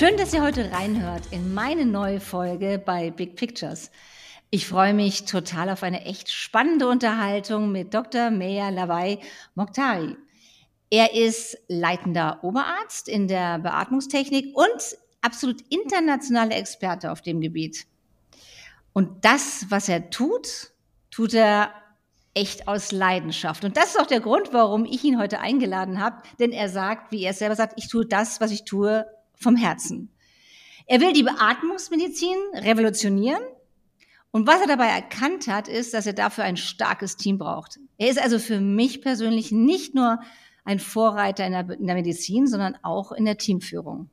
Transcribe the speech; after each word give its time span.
Schön, 0.00 0.16
dass 0.16 0.32
ihr 0.32 0.40
heute 0.40 0.72
reinhört 0.72 1.24
in 1.30 1.52
meine 1.52 1.84
neue 1.84 2.20
Folge 2.20 2.82
bei 2.82 3.10
Big 3.10 3.36
Pictures. 3.36 3.90
Ich 4.48 4.66
freue 4.66 4.94
mich 4.94 5.26
total 5.26 5.68
auf 5.68 5.82
eine 5.82 6.06
echt 6.06 6.30
spannende 6.30 6.88
Unterhaltung 6.88 7.70
mit 7.70 7.92
Dr. 7.92 8.30
Meya 8.30 8.70
Lawai 8.70 9.18
Mokhtari. 9.56 10.16
Er 10.88 11.12
ist 11.12 11.58
leitender 11.68 12.42
Oberarzt 12.42 13.10
in 13.10 13.28
der 13.28 13.58
Beatmungstechnik 13.58 14.56
und 14.56 14.96
absolut 15.20 15.60
internationaler 15.68 16.56
Experte 16.56 17.12
auf 17.12 17.20
dem 17.20 17.42
Gebiet. 17.42 17.84
Und 18.94 19.22
das, 19.26 19.66
was 19.68 19.90
er 19.90 20.08
tut, 20.08 20.70
tut 21.10 21.34
er 21.34 21.74
echt 22.32 22.68
aus 22.68 22.90
Leidenschaft. 22.90 23.66
Und 23.66 23.76
das 23.76 23.90
ist 23.90 24.00
auch 24.00 24.06
der 24.06 24.20
Grund, 24.20 24.54
warum 24.54 24.86
ich 24.86 25.04
ihn 25.04 25.20
heute 25.20 25.40
eingeladen 25.40 26.00
habe. 26.02 26.22
Denn 26.38 26.52
er 26.52 26.70
sagt, 26.70 27.12
wie 27.12 27.22
er 27.22 27.34
selber 27.34 27.54
sagt, 27.54 27.74
ich 27.76 27.88
tue 27.88 28.06
das, 28.06 28.40
was 28.40 28.50
ich 28.50 28.64
tue, 28.64 29.04
vom 29.40 29.56
Herzen. 29.56 30.10
Er 30.86 31.00
will 31.00 31.12
die 31.12 31.22
Beatmungsmedizin 31.22 32.36
revolutionieren. 32.54 33.42
Und 34.32 34.46
was 34.46 34.60
er 34.60 34.68
dabei 34.68 34.86
erkannt 34.86 35.48
hat, 35.48 35.66
ist, 35.66 35.92
dass 35.92 36.06
er 36.06 36.12
dafür 36.12 36.44
ein 36.44 36.56
starkes 36.56 37.16
Team 37.16 37.38
braucht. 37.38 37.80
Er 37.98 38.10
ist 38.10 38.20
also 38.20 38.38
für 38.38 38.60
mich 38.60 39.02
persönlich 39.02 39.50
nicht 39.50 39.94
nur 39.94 40.20
ein 40.64 40.78
Vorreiter 40.78 41.44
in 41.46 41.52
der, 41.52 41.68
in 41.70 41.86
der 41.86 41.96
Medizin, 41.96 42.46
sondern 42.46 42.76
auch 42.82 43.10
in 43.12 43.24
der 43.24 43.38
Teamführung. 43.38 44.08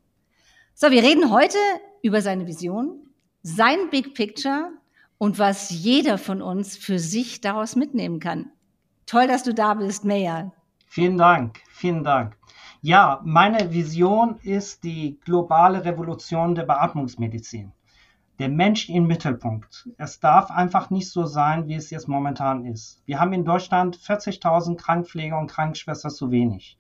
So, 0.73 0.89
wir 0.91 1.03
reden 1.03 1.31
heute 1.31 1.57
über 2.01 2.21
seine 2.21 2.47
Vision, 2.47 3.09
sein 3.43 3.89
Big 3.91 4.15
Picture 4.15 4.71
und 5.17 5.39
was 5.39 5.69
jeder 5.69 6.17
von 6.17 6.41
uns 6.41 6.77
für 6.77 6.99
sich 6.99 7.41
daraus 7.41 7.75
mitnehmen 7.75 8.19
kann. 8.19 8.51
Toll, 9.05 9.27
dass 9.27 9.43
du 9.43 9.53
da 9.53 9.73
bist, 9.73 10.05
Meyer. 10.05 10.51
Vielen 10.87 11.17
Dank, 11.17 11.59
vielen 11.69 12.03
Dank. 12.03 12.37
Ja, 12.81 13.21
meine 13.23 13.73
Vision 13.73 14.37
ist 14.43 14.83
die 14.83 15.19
globale 15.25 15.83
Revolution 15.83 16.53
der 16.53 16.63
Beatmungsmedizin. 16.63 17.71
Der 18.37 18.49
Mensch 18.49 18.87
im 18.87 19.07
Mittelpunkt. 19.07 19.89
Es 19.97 20.19
darf 20.19 20.51
einfach 20.51 20.91
nicht 20.91 21.09
so 21.09 21.25
sein, 21.25 21.67
wie 21.67 21.73
es 21.73 21.89
jetzt 21.89 22.07
momentan 22.07 22.65
ist. 22.65 23.01
Wir 23.07 23.19
haben 23.19 23.33
in 23.33 23.45
Deutschland 23.45 23.97
40.000 23.97 24.77
Krankenpfleger 24.77 25.39
und 25.39 25.49
Krankenschwestern 25.49 26.11
zu 26.11 26.29
wenig. 26.29 26.77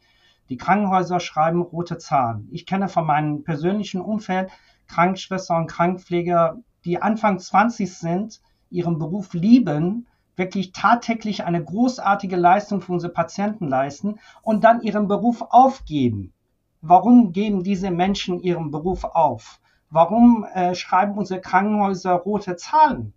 Die 0.49 0.57
Krankenhäuser 0.57 1.19
schreiben 1.19 1.63
rote 1.63 1.97
Zahlen. 1.97 2.47
Ich 2.51 2.67
kenne 2.67 2.89
von 2.89 3.07
meinem 3.07 3.43
persönlichen 3.43 3.99
Umfeld 3.99 4.51
Krankenschwestern 4.87 5.63
und 5.63 5.67
Krankenpfleger, 5.67 6.57
die 6.85 7.01
Anfang 7.01 7.39
20 7.39 7.91
sind, 7.91 8.39
ihren 8.69 8.99
Beruf 8.99 9.33
lieben, 9.33 10.05
wirklich 10.37 10.71
tagtäglich 10.71 11.43
eine 11.43 11.63
großartige 11.63 12.35
Leistung 12.35 12.81
für 12.81 12.93
unsere 12.93 13.11
Patienten 13.11 13.67
leisten 13.67 14.19
und 14.41 14.63
dann 14.63 14.81
ihren 14.81 15.07
Beruf 15.07 15.41
aufgeben. 15.41 16.33
Warum 16.81 17.33
geben 17.33 17.63
diese 17.63 17.91
Menschen 17.91 18.39
ihren 18.39 18.71
Beruf 18.71 19.03
auf? 19.03 19.59
Warum 19.89 20.45
äh, 20.53 20.75
schreiben 20.75 21.17
unsere 21.17 21.41
Krankenhäuser 21.41 22.13
rote 22.13 22.55
Zahlen? 22.55 23.13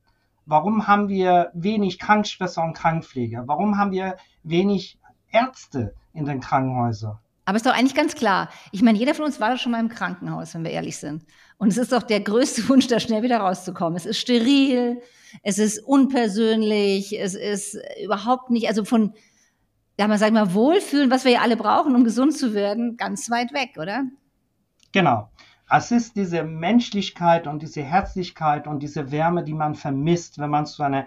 Warum 0.46 0.86
haben 0.86 1.08
wir 1.08 1.50
wenig 1.54 1.98
Krankenschwestern 1.98 2.68
und 2.68 2.74
Krankenpfleger? 2.74 3.44
Warum 3.46 3.76
haben 3.76 3.92
wir 3.92 4.16
wenig 4.42 4.98
Ärzte 5.30 5.94
in 6.12 6.24
den 6.24 6.40
Krankenhäusern? 6.40 7.18
Aber 7.44 7.56
ist 7.56 7.66
doch 7.66 7.74
eigentlich 7.74 7.94
ganz 7.94 8.14
klar. 8.14 8.48
Ich 8.70 8.82
meine, 8.82 8.98
jeder 8.98 9.14
von 9.14 9.24
uns 9.24 9.40
war 9.40 9.50
doch 9.50 9.58
schon 9.58 9.72
mal 9.72 9.80
im 9.80 9.88
Krankenhaus, 9.88 10.54
wenn 10.54 10.64
wir 10.64 10.70
ehrlich 10.70 10.98
sind. 10.98 11.24
Und 11.58 11.68
es 11.68 11.78
ist 11.78 11.92
doch 11.92 12.02
der 12.02 12.20
größte 12.20 12.66
Wunsch, 12.68 12.86
da 12.86 13.00
schnell 13.00 13.22
wieder 13.22 13.38
rauszukommen. 13.38 13.96
Es 13.96 14.06
ist 14.06 14.18
steril, 14.18 15.00
es 15.42 15.58
ist 15.58 15.78
unpersönlich, 15.78 17.18
es 17.18 17.34
ist 17.34 17.78
überhaupt 18.02 18.50
nicht, 18.50 18.68
also 18.68 18.84
von, 18.84 19.14
ja, 19.98 20.08
man 20.08 20.18
sagt 20.18 20.32
mal, 20.32 20.54
Wohlfühlen, 20.54 21.10
was 21.10 21.24
wir 21.24 21.32
ja 21.32 21.40
alle 21.40 21.56
brauchen, 21.56 21.94
um 21.94 22.04
gesund 22.04 22.36
zu 22.36 22.54
werden, 22.54 22.96
ganz 22.96 23.30
weit 23.30 23.52
weg, 23.52 23.76
oder? 23.78 24.04
Genau. 24.92 25.30
Es 25.68 25.92
ist 25.92 26.16
diese 26.16 26.42
Menschlichkeit 26.42 27.46
und 27.46 27.62
diese 27.62 27.82
Herzlichkeit 27.82 28.66
und 28.66 28.82
diese 28.82 29.12
Wärme, 29.12 29.44
die 29.44 29.54
man 29.54 29.76
vermisst, 29.76 30.38
wenn 30.38 30.50
man 30.50 30.66
zu 30.66 30.82
einer 30.82 31.06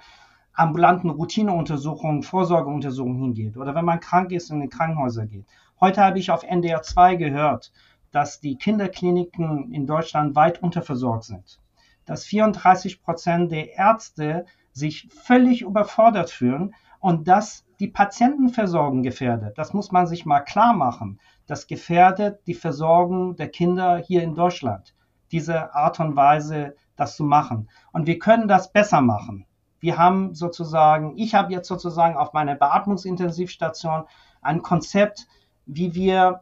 ambulanten 0.53 1.09
Routineuntersuchung, 1.09 2.23
Vorsorgeuntersuchung 2.23 3.17
hingeht 3.17 3.57
oder 3.57 3.75
wenn 3.75 3.85
man 3.85 3.99
krank 3.99 4.31
ist 4.31 4.51
und 4.51 4.61
in 4.61 4.69
die 4.69 4.75
Krankenhäuser 4.77 5.25
geht. 5.25 5.45
Heute 5.83 6.01
habe 6.01 6.17
ich 6.17 6.31
auf 6.31 6.43
NDR 6.43 6.81
2 6.81 7.17
gehört, 7.17 7.73
dass 8.09 8.39
die 8.39 8.55
Kinderkliniken 8.55 9.73
in 9.73 9.85
Deutschland 9.85 10.33
weit 10.33 10.63
unterversorgt 10.63 11.25
sind. 11.25 11.59
Dass 12.05 12.23
34 12.23 13.01
Prozent 13.01 13.51
der 13.51 13.73
Ärzte 13.73 14.45
sich 14.71 15.09
völlig 15.09 15.61
überfordert 15.61 16.29
fühlen 16.29 16.73
und 17.01 17.27
dass 17.27 17.65
die 17.81 17.89
Patientenversorgung 17.89 19.03
gefährdet. 19.03 19.57
Das 19.57 19.73
muss 19.73 19.91
man 19.91 20.07
sich 20.07 20.25
mal 20.25 20.39
klar 20.39 20.71
machen. 20.71 21.19
Das 21.47 21.67
gefährdet 21.67 22.39
die 22.47 22.53
Versorgung 22.53 23.35
der 23.35 23.49
Kinder 23.49 23.97
hier 23.97 24.23
in 24.23 24.35
Deutschland. 24.35 24.95
Diese 25.33 25.75
Art 25.75 25.99
und 25.99 26.15
Weise, 26.15 26.77
das 26.95 27.17
zu 27.17 27.25
machen. 27.25 27.69
Und 27.91 28.07
wir 28.07 28.19
können 28.19 28.47
das 28.47 28.71
besser 28.71 29.01
machen. 29.01 29.47
Wir 29.81 29.97
haben 29.97 30.33
sozusagen, 30.33 31.17
ich 31.17 31.35
habe 31.35 31.51
jetzt 31.51 31.67
sozusagen 31.67 32.15
auf 32.15 32.31
meiner 32.31 32.55
Beatmungsintensivstation 32.55 34.05
ein 34.41 34.61
Konzept, 34.61 35.27
wie 35.65 35.93
wir 35.95 36.41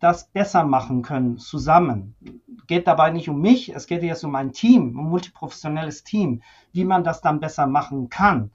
das 0.00 0.28
besser 0.28 0.64
machen 0.64 1.02
können 1.02 1.38
zusammen. 1.38 2.14
Geht 2.66 2.86
dabei 2.86 3.10
nicht 3.10 3.28
um 3.28 3.40
mich, 3.40 3.74
es 3.74 3.86
geht 3.86 4.02
jetzt 4.02 4.24
um 4.24 4.34
ein 4.34 4.52
Team, 4.52 4.90
um 4.90 5.06
ein 5.06 5.10
multiprofessionelles 5.10 6.04
Team, 6.04 6.42
wie 6.72 6.84
man 6.84 7.04
das 7.04 7.20
dann 7.20 7.40
besser 7.40 7.66
machen 7.66 8.08
kann. 8.08 8.50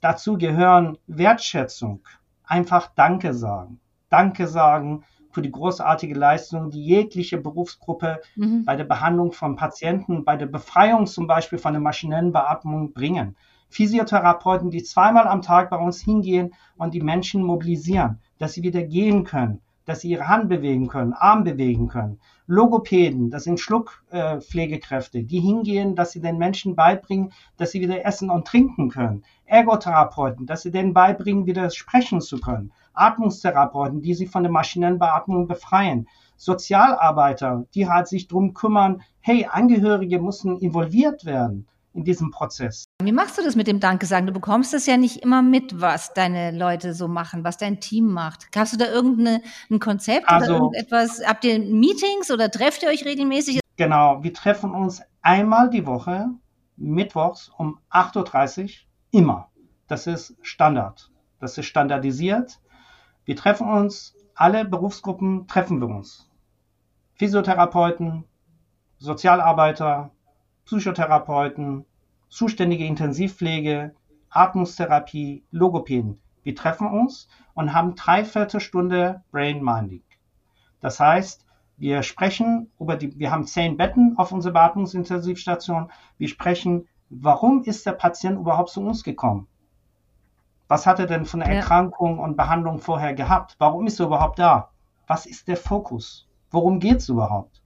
Dazu 0.00 0.36
gehören 0.36 0.98
Wertschätzung, 1.06 2.00
einfach 2.44 2.90
Danke 2.94 3.34
sagen. 3.34 3.80
Danke 4.08 4.48
sagen 4.48 5.04
für 5.30 5.42
die 5.42 5.52
großartige 5.52 6.14
Leistung, 6.14 6.70
die 6.70 6.84
jegliche 6.84 7.38
Berufsgruppe 7.38 8.20
mhm. 8.36 8.64
bei 8.64 8.76
der 8.76 8.84
Behandlung 8.84 9.32
von 9.32 9.56
Patienten, 9.56 10.24
bei 10.24 10.36
der 10.36 10.46
Befreiung 10.46 11.06
zum 11.06 11.26
Beispiel 11.26 11.58
von 11.58 11.72
der 11.72 11.80
maschinellen 11.80 12.32
Beatmung 12.32 12.92
bringen. 12.92 13.36
Physiotherapeuten, 13.70 14.70
die 14.70 14.82
zweimal 14.82 15.26
am 15.26 15.40
Tag 15.40 15.70
bei 15.70 15.78
uns 15.78 16.02
hingehen 16.02 16.52
und 16.76 16.92
die 16.92 17.00
Menschen 17.00 17.42
mobilisieren 17.42 18.20
dass 18.42 18.54
sie 18.54 18.64
wieder 18.64 18.82
gehen 18.82 19.22
können, 19.22 19.60
dass 19.84 20.00
sie 20.00 20.10
ihre 20.10 20.26
Hand 20.26 20.48
bewegen 20.48 20.88
können, 20.88 21.12
Arm 21.12 21.44
bewegen 21.44 21.86
können. 21.86 22.18
Logopäden, 22.48 23.30
das 23.30 23.44
sind 23.44 23.60
Schluckpflegekräfte, 23.60 25.18
äh, 25.18 25.22
die 25.22 25.38
hingehen, 25.38 25.94
dass 25.94 26.10
sie 26.10 26.20
den 26.20 26.38
Menschen 26.38 26.74
beibringen, 26.74 27.32
dass 27.56 27.70
sie 27.70 27.80
wieder 27.80 28.04
essen 28.04 28.30
und 28.30 28.44
trinken 28.44 28.88
können. 28.88 29.22
Ergotherapeuten, 29.44 30.44
dass 30.46 30.62
sie 30.62 30.72
denen 30.72 30.92
beibringen, 30.92 31.46
wieder 31.46 31.70
sprechen 31.70 32.20
zu 32.20 32.40
können. 32.40 32.72
Atmungstherapeuten, 32.94 34.02
die 34.02 34.14
sie 34.14 34.26
von 34.26 34.42
der 34.42 34.50
maschinellen 34.50 34.98
Beatmung 34.98 35.46
befreien. 35.46 36.08
Sozialarbeiter, 36.36 37.66
die 37.76 37.88
halt 37.88 38.08
sich 38.08 38.26
drum 38.26 38.54
kümmern, 38.54 39.02
hey, 39.20 39.46
Angehörige 39.48 40.20
müssen 40.20 40.58
involviert 40.58 41.24
werden 41.24 41.68
in 41.94 42.04
diesem 42.04 42.30
Prozess. 42.30 42.84
Wie 43.02 43.12
machst 43.12 43.38
du 43.38 43.42
das 43.42 43.56
mit 43.56 43.66
dem 43.66 43.80
Danke 43.80 44.06
sagen? 44.06 44.26
Du 44.26 44.32
bekommst 44.32 44.72
das 44.72 44.86
ja 44.86 44.96
nicht 44.96 45.18
immer 45.18 45.42
mit, 45.42 45.80
was 45.80 46.12
deine 46.14 46.50
Leute 46.50 46.94
so 46.94 47.08
machen, 47.08 47.44
was 47.44 47.56
dein 47.56 47.80
Team 47.80 48.06
macht. 48.12 48.48
Hast 48.54 48.72
du 48.72 48.76
da 48.78 48.86
irgendein 48.86 49.42
Konzept 49.80 50.28
also, 50.28 50.54
oder 50.54 50.64
irgendetwas? 50.64 51.22
Habt 51.26 51.44
ihr 51.44 51.58
Meetings 51.58 52.30
oder 52.30 52.50
trefft 52.50 52.82
ihr 52.82 52.88
euch 52.88 53.04
regelmäßig? 53.04 53.60
Genau, 53.76 54.22
wir 54.22 54.32
treffen 54.32 54.74
uns 54.74 55.02
einmal 55.22 55.70
die 55.70 55.86
Woche, 55.86 56.28
mittwochs 56.76 57.50
um 57.56 57.78
8.30 57.90 58.62
Uhr, 58.62 58.70
immer. 59.10 59.50
Das 59.86 60.06
ist 60.06 60.36
Standard. 60.42 61.10
Das 61.38 61.58
ist 61.58 61.66
standardisiert. 61.66 62.60
Wir 63.24 63.36
treffen 63.36 63.68
uns, 63.68 64.14
alle 64.34 64.64
Berufsgruppen 64.64 65.46
treffen 65.46 65.80
wir 65.80 65.88
uns. 65.88 66.30
Physiotherapeuten, 67.14 68.24
Sozialarbeiter, 68.98 70.10
Psychotherapeuten, 70.64 71.84
zuständige 72.28 72.86
Intensivpflege, 72.86 73.94
Atmungstherapie, 74.30 75.44
Logopäden. 75.50 76.20
Wir 76.42 76.54
treffen 76.54 76.86
uns 76.86 77.28
und 77.54 77.74
haben 77.74 77.94
dreiviertel 77.94 78.60
Stunde 78.60 79.22
Brain 79.30 79.62
Minding. 79.62 80.02
Das 80.80 80.98
heißt, 80.98 81.46
wir 81.76 82.02
sprechen 82.02 82.70
über 82.78 82.96
die, 82.96 83.18
wir 83.18 83.30
haben 83.30 83.46
zehn 83.46 83.76
Betten 83.76 84.16
auf 84.16 84.32
unserer 84.32 84.52
Beatmungsintensivstation. 84.52 85.90
Wir 86.16 86.28
sprechen, 86.28 86.88
warum 87.10 87.62
ist 87.64 87.84
der 87.86 87.92
Patient 87.92 88.38
überhaupt 88.38 88.70
zu 88.70 88.80
uns 88.80 89.02
gekommen? 89.02 89.48
Was 90.68 90.86
hat 90.86 90.98
er 90.98 91.06
denn 91.06 91.26
von 91.26 91.40
der 91.40 91.50
Erkrankung 91.50 92.18
und 92.18 92.36
Behandlung 92.36 92.78
vorher 92.78 93.14
gehabt? 93.14 93.56
Warum 93.58 93.86
ist 93.86 94.00
er 94.00 94.06
überhaupt 94.06 94.38
da? 94.38 94.70
Was 95.06 95.26
ist 95.26 95.48
der 95.48 95.56
Fokus? 95.56 96.28
Worum 96.50 96.80
geht 96.80 96.98
es 96.98 97.08
überhaupt? 97.08 97.62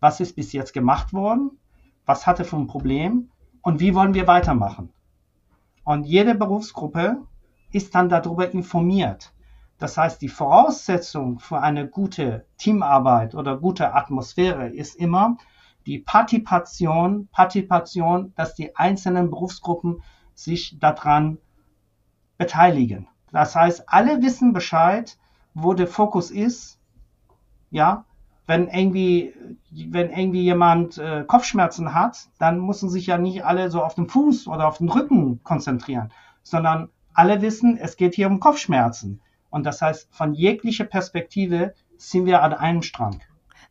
Was 0.00 0.20
ist 0.20 0.36
bis 0.36 0.52
jetzt 0.52 0.72
gemacht 0.72 1.12
worden? 1.12 1.58
Was 2.06 2.26
hatte 2.26 2.44
für 2.44 2.56
ein 2.56 2.68
Problem 2.68 3.30
und 3.60 3.80
wie 3.80 3.94
wollen 3.94 4.14
wir 4.14 4.26
weitermachen. 4.26 4.92
Und 5.84 6.04
jede 6.04 6.34
Berufsgruppe 6.34 7.18
ist 7.72 7.94
dann 7.94 8.08
darüber 8.08 8.50
informiert. 8.50 9.34
Das 9.78 9.98
heißt, 9.98 10.22
die 10.22 10.28
Voraussetzung 10.28 11.38
für 11.38 11.60
eine 11.60 11.86
gute 11.86 12.46
Teamarbeit 12.56 13.34
oder 13.34 13.58
gute 13.58 13.92
Atmosphäre 13.92 14.68
ist 14.68 14.96
immer 14.96 15.36
die 15.84 15.98
Partizipation, 15.98 17.28
Partizipation, 17.28 18.32
dass 18.36 18.54
die 18.54 18.74
einzelnen 18.74 19.30
Berufsgruppen 19.30 20.02
sich 20.34 20.78
daran 20.80 21.38
beteiligen. 22.38 23.08
Das 23.32 23.54
heißt, 23.54 23.84
alle 23.88 24.22
wissen 24.22 24.52
Bescheid, 24.52 25.18
wo 25.54 25.74
der 25.74 25.86
Fokus 25.86 26.30
ist, 26.30 26.80
ja, 27.70 28.04
wenn 28.46 28.68
irgendwie, 28.68 29.34
wenn 29.70 30.10
irgendwie 30.10 30.42
jemand 30.42 30.98
äh, 30.98 31.24
Kopfschmerzen 31.26 31.94
hat, 31.94 32.28
dann 32.38 32.60
müssen 32.60 32.88
sich 32.88 33.06
ja 33.06 33.18
nicht 33.18 33.44
alle 33.44 33.70
so 33.70 33.82
auf 33.82 33.94
den 33.94 34.08
Fuß 34.08 34.46
oder 34.46 34.68
auf 34.68 34.78
den 34.78 34.88
Rücken 34.88 35.42
konzentrieren, 35.42 36.10
sondern 36.42 36.88
alle 37.12 37.42
wissen, 37.42 37.76
es 37.76 37.96
geht 37.96 38.14
hier 38.14 38.28
um 38.28 38.40
Kopfschmerzen. 38.40 39.20
Und 39.50 39.64
das 39.64 39.82
heißt, 39.82 40.08
von 40.10 40.34
jeglicher 40.34 40.84
Perspektive 40.84 41.74
sind 41.96 42.26
wir 42.26 42.42
an 42.42 42.52
einem 42.52 42.82
Strang. 42.82 43.20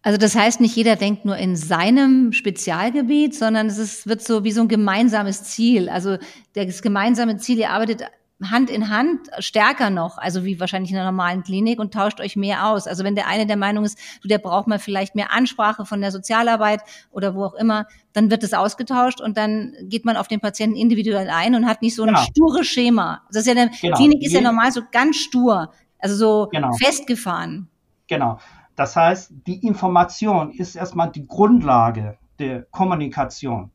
Also 0.01 0.17
das 0.17 0.35
heißt, 0.35 0.61
nicht 0.61 0.75
jeder 0.75 0.95
denkt 0.95 1.25
nur 1.25 1.37
in 1.37 1.55
seinem 1.55 2.31
Spezialgebiet, 2.31 3.33
sondern 3.33 3.67
es 3.67 3.79
ist, 3.79 4.07
wird 4.07 4.21
so 4.21 4.43
wie 4.43 4.51
so 4.51 4.61
ein 4.61 4.67
gemeinsames 4.67 5.43
Ziel. 5.45 5.89
Also 5.89 6.17
das 6.53 6.81
gemeinsame 6.83 7.37
Ziel, 7.37 7.57
ihr 7.57 7.71
arbeitet 7.71 8.03
Hand 8.43 8.69
in 8.69 8.89
Hand 8.89 9.29
stärker 9.39 9.89
noch, 9.89 10.17
also 10.17 10.43
wie 10.43 10.59
wahrscheinlich 10.59 10.91
in 10.91 10.97
einer 10.97 11.11
normalen 11.11 11.43
Klinik 11.43 11.79
und 11.79 11.93
tauscht 11.93 12.19
euch 12.19 12.35
mehr 12.35 12.67
aus. 12.67 12.85
Also 12.85 13.05
wenn 13.05 13.15
der 13.15 13.27
eine 13.27 13.47
der 13.47 13.55
Meinung 13.55 13.85
ist, 13.85 13.97
du, 14.21 14.27
der 14.27 14.39
braucht 14.39 14.67
mal 14.67 14.77
vielleicht 14.77 15.15
mehr 15.15 15.31
Ansprache 15.31 15.85
von 15.85 16.01
der 16.01 16.11
Sozialarbeit 16.11 16.81
oder 17.11 17.33
wo 17.33 17.45
auch 17.45 17.53
immer, 17.53 17.85
dann 18.11 18.29
wird 18.29 18.43
es 18.43 18.53
ausgetauscht 18.53 19.21
und 19.21 19.37
dann 19.37 19.73
geht 19.83 20.03
man 20.03 20.17
auf 20.17 20.27
den 20.27 20.41
Patienten 20.41 20.75
individuell 20.75 21.29
ein 21.29 21.55
und 21.55 21.65
hat 21.65 21.81
nicht 21.81 21.95
so 21.95 22.03
ein 22.03 22.09
genau. 22.09 22.21
stures 22.21 22.67
Schema. 22.67 23.21
Das 23.29 23.45
ist 23.45 23.47
ja 23.47 23.53
eine 23.53 23.71
genau. 23.81 23.95
Klinik 23.95 24.21
ist 24.21 24.33
ja 24.33 24.41
normal 24.41 24.71
so 24.73 24.81
ganz 24.91 25.15
stur, 25.15 25.71
also 25.99 26.15
so 26.15 26.49
genau. 26.51 26.73
festgefahren. 26.73 27.69
Genau. 28.07 28.39
Das 28.75 28.97
heißt, 28.97 29.31
die 29.47 29.65
Information 29.65 30.51
ist 30.51 30.75
erstmal 30.75 31.09
die 31.09 31.25
Grundlage 31.25 32.17
der 32.39 32.63
Kommunikation. 32.63 33.71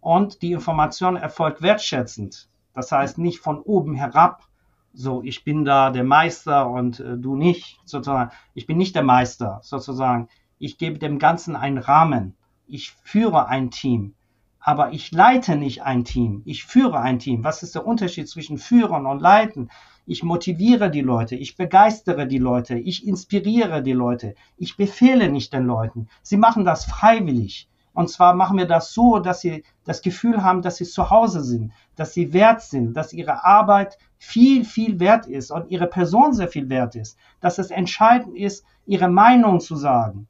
Und 0.00 0.42
die 0.42 0.50
Information 0.50 1.16
erfolgt 1.16 1.62
wertschätzend. 1.62 2.48
Das 2.74 2.92
heißt 2.92 3.18
nicht 3.18 3.40
von 3.40 3.60
oben 3.60 3.94
herab, 3.94 4.46
so 4.94 5.22
ich 5.22 5.44
bin 5.44 5.64
da 5.64 5.90
der 5.90 6.04
Meister 6.04 6.68
und 6.68 7.00
äh, 7.00 7.16
du 7.16 7.36
nicht, 7.36 7.80
sozusagen. 7.84 8.30
Ich 8.54 8.66
bin 8.66 8.78
nicht 8.78 8.94
der 8.94 9.02
Meister, 9.02 9.60
sozusagen. 9.62 10.28
Ich 10.58 10.78
gebe 10.78 10.98
dem 10.98 11.18
Ganzen 11.18 11.56
einen 11.56 11.78
Rahmen. 11.78 12.36
Ich 12.66 12.92
führe 13.02 13.46
ein 13.46 13.70
Team. 13.70 14.14
Aber 14.60 14.92
ich 14.92 15.10
leite 15.10 15.56
nicht 15.56 15.82
ein 15.82 16.04
Team. 16.04 16.42
Ich 16.44 16.64
führe 16.64 17.00
ein 17.00 17.18
Team. 17.18 17.42
Was 17.42 17.62
ist 17.62 17.74
der 17.74 17.86
Unterschied 17.86 18.28
zwischen 18.28 18.58
führen 18.58 19.06
und 19.06 19.20
leiten? 19.20 19.70
Ich 20.06 20.22
motiviere 20.22 20.90
die 20.90 21.00
Leute. 21.00 21.34
Ich 21.36 21.56
begeistere 21.56 22.26
die 22.26 22.38
Leute. 22.38 22.78
Ich 22.78 23.06
inspiriere 23.06 23.82
die 23.82 23.92
Leute. 23.92 24.34
Ich 24.56 24.76
befehle 24.76 25.30
nicht 25.30 25.52
den 25.52 25.64
Leuten. 25.64 26.08
Sie 26.22 26.36
machen 26.36 26.64
das 26.64 26.84
freiwillig. 26.84 27.68
Und 27.94 28.08
zwar 28.08 28.34
machen 28.34 28.58
wir 28.58 28.66
das 28.66 28.92
so, 28.94 29.18
dass 29.18 29.40
sie 29.40 29.64
das 29.84 30.02
Gefühl 30.02 30.42
haben, 30.42 30.62
dass 30.62 30.76
sie 30.76 30.84
zu 30.84 31.10
Hause 31.10 31.42
sind, 31.42 31.72
dass 31.96 32.14
sie 32.14 32.32
wert 32.32 32.62
sind, 32.62 32.94
dass 32.94 33.12
ihre 33.12 33.44
Arbeit 33.44 33.98
viel, 34.18 34.64
viel 34.64 34.98
wert 34.98 35.26
ist 35.26 35.50
und 35.50 35.70
ihre 35.70 35.86
Person 35.86 36.32
sehr 36.32 36.48
viel 36.48 36.68
wert 36.68 36.94
ist, 36.94 37.18
dass 37.40 37.58
es 37.58 37.70
entscheidend 37.70 38.36
ist, 38.36 38.64
ihre 38.86 39.08
Meinung 39.08 39.60
zu 39.60 39.76
sagen. 39.76 40.28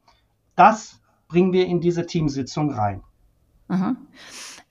Das 0.55 0.99
bringen 1.27 1.53
wir 1.53 1.65
in 1.65 1.79
diese 1.79 2.05
Teamsitzung 2.05 2.71
rein. 2.71 3.01
Aha. 3.69 3.95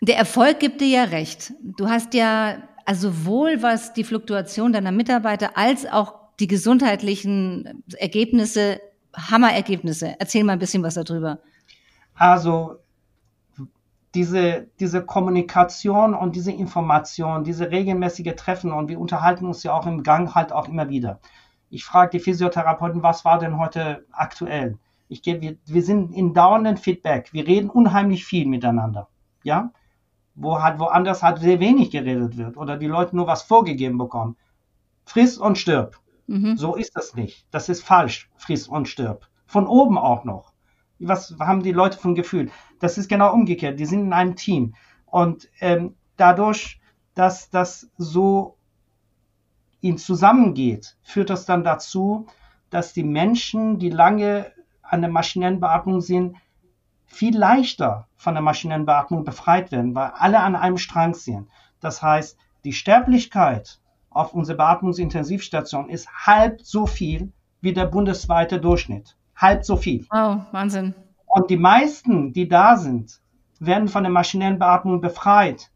Der 0.01 0.17
Erfolg 0.17 0.61
gibt 0.61 0.81
dir 0.81 0.89
ja 0.89 1.05
recht. 1.05 1.53
Du 1.63 1.89
hast 1.89 2.15
ja 2.15 2.57
also 2.85 3.11
sowohl 3.11 3.63
was 3.63 3.93
die 3.93 4.05
Fluktuation 4.05 4.73
deiner 4.73 4.93
Mitarbeiter 4.93 5.57
als 5.57 5.87
auch 5.87 6.15
die 6.41 6.47
gesundheitlichen 6.47 7.85
Ergebnisse, 7.97 8.81
Hammerergebnisse. 9.15 10.17
Erzähl 10.19 10.45
mal 10.45 10.55
ein 10.55 10.59
bisschen 10.59 10.83
was 10.83 10.95
darüber. 10.95 11.39
Also 12.23 12.77
diese, 14.15 14.69
diese 14.79 15.05
Kommunikation 15.05 16.15
und 16.15 16.37
diese 16.37 16.53
Information, 16.53 17.43
diese 17.43 17.73
regelmäßige 17.73 18.37
Treffen 18.37 18.71
und 18.71 18.89
wir 18.89 19.01
unterhalten 19.01 19.45
uns 19.45 19.65
ja 19.65 19.73
auch 19.73 19.89
im 19.89 20.05
Gang 20.05 20.33
halt 20.33 20.53
auch 20.53 20.69
immer 20.69 20.89
wieder. 20.89 21.19
Ich 21.69 21.85
frage 21.85 22.11
die 22.11 22.21
Physiotherapeuten, 22.21 23.03
was 23.03 23.25
war 23.25 23.41
denn 23.41 23.59
heute 23.59 24.07
aktuell? 24.13 24.79
Ich 25.09 25.23
gebe, 25.23 25.41
wir, 25.41 25.57
wir 25.67 25.83
sind 25.83 26.13
in 26.13 26.33
dauerndem 26.33 26.77
Feedback. 26.77 27.33
Wir 27.33 27.45
reden 27.45 27.69
unheimlich 27.69 28.25
viel 28.25 28.47
miteinander. 28.47 29.09
Ja? 29.43 29.73
Wo 30.37 30.63
halt 30.63 30.79
woanders 30.79 31.25
halt 31.25 31.41
sehr 31.41 31.59
wenig 31.59 31.91
geredet 31.91 32.37
wird 32.37 32.57
oder 32.57 32.77
die 32.77 32.87
Leute 32.87 33.17
nur 33.17 33.27
was 33.27 33.43
vorgegeben 33.43 33.99
bekommen. 33.99 34.37
Friss 35.07 35.39
und 35.39 35.59
stirb. 35.59 35.99
Mhm. 36.29 36.57
So 36.57 36.77
ist 36.77 36.95
das 36.95 37.17
nicht. 37.17 37.49
Das 37.51 37.69
ist 37.69 37.83
falsch. 37.83 38.31
Friss 38.37 38.69
und 38.69 38.87
stirb. 38.87 39.27
Von 39.45 39.67
oben 39.67 39.99
auch 39.99 40.23
noch 40.23 40.52
was 41.07 41.35
haben 41.39 41.63
die 41.63 41.73
Leute 41.73 41.99
von 41.99 42.15
Gefühl? 42.15 42.51
Das 42.81 42.99
ist 42.99 43.09
genau 43.09 43.33
umgekehrt. 43.33 43.79
Die 43.79 43.87
sind 43.87 44.01
in 44.01 44.13
einem 44.13 44.37
Team. 44.37 44.75
Und 45.07 45.49
ähm, 45.61 45.95
dadurch, 46.17 46.81
dass 47.15 47.51
das 47.51 47.91
so 47.99 48.57
ihnen 49.81 49.99
zusammengeht, 49.99 50.97
führt 51.03 51.31
das 51.31 51.45
dann 51.45 51.65
dazu, 51.65 52.27
dass 52.71 52.93
die 52.93 53.05
Menschen, 53.05 53.79
die 53.79 53.91
lange 53.91 54.53
an 54.83 55.03
der 55.03 55.11
maschinellen 55.11 55.61
Beatmung 55.61 56.01
sind, 56.01 56.37
viel 57.07 57.37
leichter 57.37 58.09
von 58.17 58.35
der 58.35 58.43
maschinellen 58.43 58.87
Beatmung 58.87 59.25
befreit 59.25 59.71
werden, 59.73 59.95
weil 59.95 60.13
alle 60.15 60.41
an 60.41 60.57
einem 60.57 60.79
Strang 60.79 61.15
sind. 61.15 61.49
Das 61.81 62.03
heißt, 62.03 62.39
die 62.65 62.73
Sterblichkeit 62.73 63.81
auf 64.09 64.33
unserer 64.35 64.57
Beatmungsintensivstation 64.57 65.91
ist 65.91 66.09
halb 66.27 66.63
so 66.63 66.87
viel 66.87 67.33
wie 67.61 67.73
der 67.73 67.87
bundesweite 67.87 68.61
Durchschnitt 68.61 69.17
halb 69.43 69.65
so 69.65 69.77
viel. 69.77 70.07
Wow, 70.11 70.43
Wahnsinn. 70.53 70.95
Und 71.27 71.51
die 71.51 71.57
meisten, 71.57 72.33
die 72.33 72.49
da 72.49 72.77
sind, 72.77 73.21
werden 73.59 73.89
von 73.89 74.03
der 74.03 74.13
maschinellen 74.13 74.59
Beatmung 74.59 75.01
befreit 75.01 75.71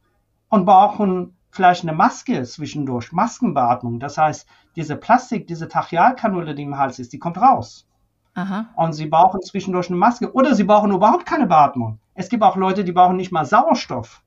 und 0.49 0.65
brauchen 0.65 1.37
vielleicht 1.51 1.83
eine 1.83 1.93
Maske 1.93 2.43
zwischendurch, 2.45 3.13
Maskenbeatmung. 3.13 3.99
Das 3.99 4.19
heißt, 4.19 4.47
diese 4.77 4.97
Plastik, 4.97 5.47
diese 5.47 5.69
Trachealkanüle, 5.69 6.55
die 6.55 6.63
im 6.63 6.79
Hals 6.79 6.99
ist, 6.99 7.13
die 7.13 7.19
kommt 7.19 7.39
raus. 7.39 7.89
Aha. 8.35 8.67
Und 8.77 8.93
sie 8.93 9.07
brauchen 9.07 9.41
zwischendurch 9.41 9.89
eine 9.89 9.97
Maske 9.97 10.33
oder 10.33 10.55
sie 10.55 10.65
brauchen 10.65 10.93
überhaupt 10.93 11.25
keine 11.25 11.47
Beatmung. 11.47 11.99
Es 12.15 12.29
gibt 12.29 12.43
auch 12.43 12.57
Leute, 12.57 12.85
die 12.85 12.93
brauchen 12.93 13.17
nicht 13.17 13.33
mal 13.33 13.47
Sauerstoff. 13.47 14.23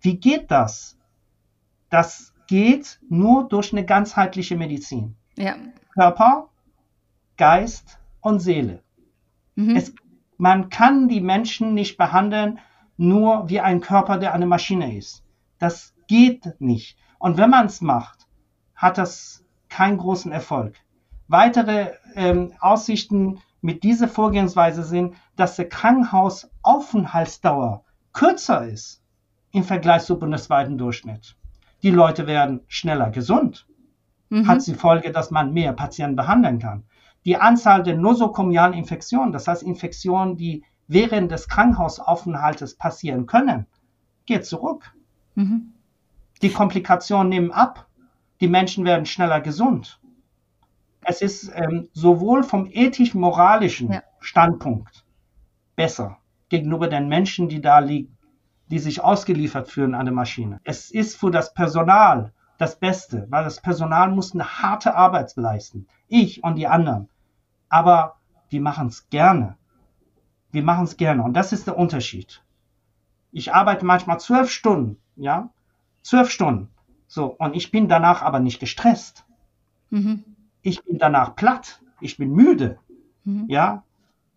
Wie 0.00 0.18
geht 0.18 0.50
das? 0.50 0.96
Das 1.90 2.32
geht 2.46 3.00
nur 3.08 3.48
durch 3.48 3.72
eine 3.72 3.84
ganzheitliche 3.84 4.56
Medizin. 4.56 5.16
Ja. 5.36 5.56
Körper, 5.94 6.48
Geist 7.36 7.98
und 8.26 8.40
Seele. 8.40 8.82
Mhm. 9.54 9.76
Es, 9.76 9.94
man 10.36 10.68
kann 10.68 11.08
die 11.08 11.20
Menschen 11.20 11.74
nicht 11.74 11.96
behandeln 11.96 12.58
nur 12.96 13.48
wie 13.48 13.60
ein 13.60 13.80
Körper, 13.80 14.18
der 14.18 14.34
eine 14.34 14.46
Maschine 14.46 14.96
ist. 14.96 15.22
Das 15.58 15.94
geht 16.08 16.60
nicht. 16.60 16.98
Und 17.18 17.36
wenn 17.36 17.50
man 17.50 17.66
es 17.66 17.80
macht, 17.80 18.26
hat 18.74 18.98
das 18.98 19.44
keinen 19.68 19.98
großen 19.98 20.32
Erfolg. 20.32 20.74
Weitere 21.28 21.92
ähm, 22.14 22.52
Aussichten 22.58 23.38
mit 23.60 23.84
dieser 23.84 24.08
Vorgehensweise 24.08 24.82
sind, 24.82 25.14
dass 25.36 25.54
die 25.56 25.64
Krankenhausaufenthaltsdauer 25.64 27.84
kürzer 28.12 28.66
ist 28.66 29.04
im 29.52 29.62
Vergleich 29.62 30.02
zum 30.02 30.18
bundesweiten 30.18 30.78
Durchschnitt. 30.78 31.36
Die 31.82 31.90
Leute 31.90 32.26
werden 32.26 32.62
schneller 32.66 33.10
gesund. 33.10 33.68
Mhm. 34.30 34.48
Hat 34.48 34.66
die 34.66 34.74
Folge, 34.74 35.12
dass 35.12 35.30
man 35.30 35.52
mehr 35.52 35.72
Patienten 35.72 36.16
behandeln 36.16 36.58
kann 36.58 36.82
die 37.26 37.36
Anzahl 37.36 37.82
der 37.82 37.96
nosokomialen 37.96 38.72
Infektionen, 38.72 39.32
das 39.32 39.48
heißt 39.48 39.64
Infektionen, 39.64 40.36
die 40.36 40.64
während 40.86 41.32
des 41.32 41.48
Krankenhausaufenthaltes 41.48 42.76
passieren 42.76 43.26
können, 43.26 43.66
geht 44.26 44.46
zurück. 44.46 44.94
Mhm. 45.34 45.74
Die 46.40 46.50
Komplikationen 46.50 47.28
nehmen 47.28 47.50
ab. 47.50 47.88
Die 48.40 48.46
Menschen 48.46 48.84
werden 48.84 49.06
schneller 49.06 49.40
gesund. 49.40 50.00
Es 51.02 51.20
ist 51.20 51.50
ähm, 51.52 51.88
sowohl 51.92 52.44
vom 52.44 52.68
ethisch-moralischen 52.70 53.92
ja. 53.92 54.02
Standpunkt 54.20 55.04
besser 55.74 56.18
gegenüber 56.48 56.86
den 56.86 57.08
Menschen, 57.08 57.48
die 57.48 57.60
da 57.60 57.80
liegen, 57.80 58.16
die 58.68 58.78
sich 58.78 59.02
ausgeliefert 59.02 59.68
fühlen 59.68 59.94
an 59.94 60.06
der 60.06 60.14
Maschine. 60.14 60.60
Es 60.62 60.92
ist 60.92 61.16
für 61.16 61.32
das 61.32 61.54
Personal 61.54 62.32
das 62.58 62.78
Beste, 62.78 63.26
weil 63.30 63.42
das 63.42 63.60
Personal 63.60 64.12
muss 64.12 64.32
eine 64.32 64.62
harte 64.62 64.94
Arbeit 64.94 65.34
leisten. 65.34 65.88
Ich 66.06 66.44
und 66.44 66.54
die 66.54 66.68
anderen 66.68 67.08
aber 67.76 68.16
wir 68.48 68.62
machen 68.62 68.86
es 68.86 69.10
gerne. 69.10 69.58
Wir 70.50 70.62
machen 70.62 70.84
es 70.84 70.96
gerne 70.96 71.22
und 71.22 71.34
das 71.34 71.52
ist 71.52 71.66
der 71.66 71.76
Unterschied. 71.76 72.42
Ich 73.32 73.52
arbeite 73.52 73.84
manchmal 73.84 74.18
zwölf 74.18 74.50
Stunden, 74.50 74.96
ja, 75.14 75.50
zwölf 76.00 76.30
Stunden. 76.30 76.70
So, 77.06 77.26
und 77.26 77.54
ich 77.54 77.70
bin 77.70 77.86
danach 77.86 78.22
aber 78.22 78.40
nicht 78.40 78.60
gestresst. 78.60 79.26
Mhm. 79.90 80.24
Ich 80.62 80.82
bin 80.84 80.96
danach 80.96 81.36
platt. 81.36 81.82
Ich 82.00 82.16
bin 82.16 82.32
müde. 82.32 82.78
Mhm. 83.24 83.44
Ja, 83.48 83.82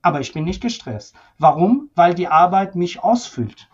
aber 0.01 0.19
ich 0.19 0.33
bin 0.33 0.43
nicht 0.43 0.61
gestresst. 0.61 1.15
Warum? 1.37 1.89
Weil 1.95 2.15
die 2.15 2.27
Arbeit 2.27 2.75
mich 2.75 3.01
ausfüllt. 3.01 3.69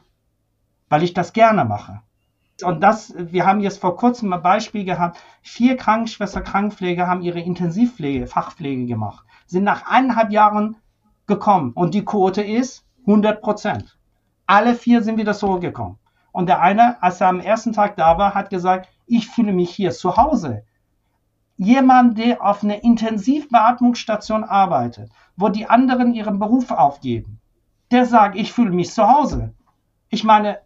Weil 0.89 1.01
ich 1.01 1.15
das 1.15 1.33
gerne 1.33 1.65
mache. 1.65 2.03
Und 2.61 2.81
das, 2.81 3.15
wir 3.17 3.47
haben 3.47 3.61
jetzt 3.61 3.79
vor 3.79 3.97
kurzem 3.97 4.31
ein 4.31 4.43
Beispiel 4.43 4.85
gehabt. 4.85 5.17
Vier 5.41 5.75
Krankenschwester, 5.75 6.41
Krankenpfleger 6.41 7.07
haben 7.07 7.23
ihre 7.23 7.41
Intensivpflege, 7.41 8.27
Fachpflege 8.27 8.85
gemacht 8.85 9.25
sind 9.45 9.63
nach 9.63 9.85
eineinhalb 9.85 10.31
Jahren 10.31 10.77
gekommen 11.27 11.71
und 11.73 11.93
die 11.93 12.05
Quote 12.05 12.41
ist 12.41 12.85
100 13.07 13.41
Prozent. 13.41 13.97
Alle 14.45 14.75
vier 14.75 15.03
sind 15.03 15.17
wieder 15.17 15.33
zurückgekommen. 15.33 15.97
Und 16.31 16.47
der 16.47 16.61
eine, 16.61 17.01
als 17.01 17.21
er 17.21 17.29
am 17.29 17.39
ersten 17.39 17.73
Tag 17.73 17.95
da 17.95 18.17
war, 18.17 18.33
hat 18.35 18.49
gesagt, 18.49 18.89
ich 19.07 19.27
fühle 19.27 19.53
mich 19.53 19.71
hier 19.71 19.91
zu 19.91 20.17
Hause. 20.17 20.63
jemand, 21.57 22.17
der 22.17 22.43
auf 22.43 22.63
einer 22.63 22.83
Intensivbeatmungsstation 22.83 24.43
arbeitet, 24.43 25.09
wo 25.35 25.49
die 25.49 25.67
anderen 25.67 26.13
ihren 26.13 26.39
Beruf 26.39 26.71
aufgeben, 26.71 27.39
der 27.91 28.05
sagt, 28.05 28.35
ich 28.35 28.51
fühle 28.51 28.71
mich 28.71 28.91
zu 28.91 29.07
Hause. 29.07 29.53
Ich 30.09 30.23
meine, 30.23 30.59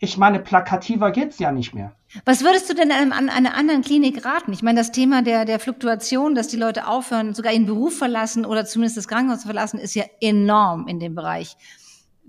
ich 0.00 0.16
meine, 0.16 0.38
plakativer 0.38 1.10
geht's 1.10 1.38
ja 1.38 1.50
nicht 1.50 1.74
mehr. 1.74 1.92
Was 2.24 2.42
würdest 2.42 2.70
du 2.70 2.74
denn 2.74 2.92
an 2.92 3.28
einer 3.28 3.54
anderen 3.54 3.82
Klinik 3.82 4.24
raten? 4.24 4.52
Ich 4.52 4.62
meine, 4.62 4.78
das 4.78 4.92
Thema 4.92 5.22
der, 5.22 5.44
der 5.44 5.58
Fluktuation, 5.58 6.34
dass 6.34 6.48
die 6.48 6.56
Leute 6.56 6.86
aufhören, 6.86 7.34
sogar 7.34 7.52
ihren 7.52 7.66
Beruf 7.66 7.98
verlassen 7.98 8.46
oder 8.46 8.64
zumindest 8.64 8.96
das 8.96 9.08
Krankenhaus 9.08 9.44
verlassen, 9.44 9.78
ist 9.78 9.94
ja 9.94 10.04
enorm 10.20 10.86
in 10.86 11.00
dem 11.00 11.14
Bereich. 11.14 11.56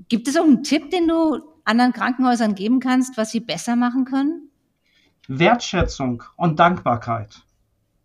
Gibt 0.09 0.27
es 0.27 0.35
auch 0.37 0.43
einen 0.43 0.63
Tipp, 0.63 0.89
den 0.89 1.07
du 1.07 1.41
anderen 1.63 1.93
Krankenhäusern 1.93 2.55
geben 2.55 2.79
kannst, 2.79 3.17
was 3.17 3.31
sie 3.31 3.39
besser 3.39 3.75
machen 3.75 4.05
können? 4.05 4.49
Wertschätzung 5.27 6.23
und 6.37 6.59
Dankbarkeit. 6.59 7.43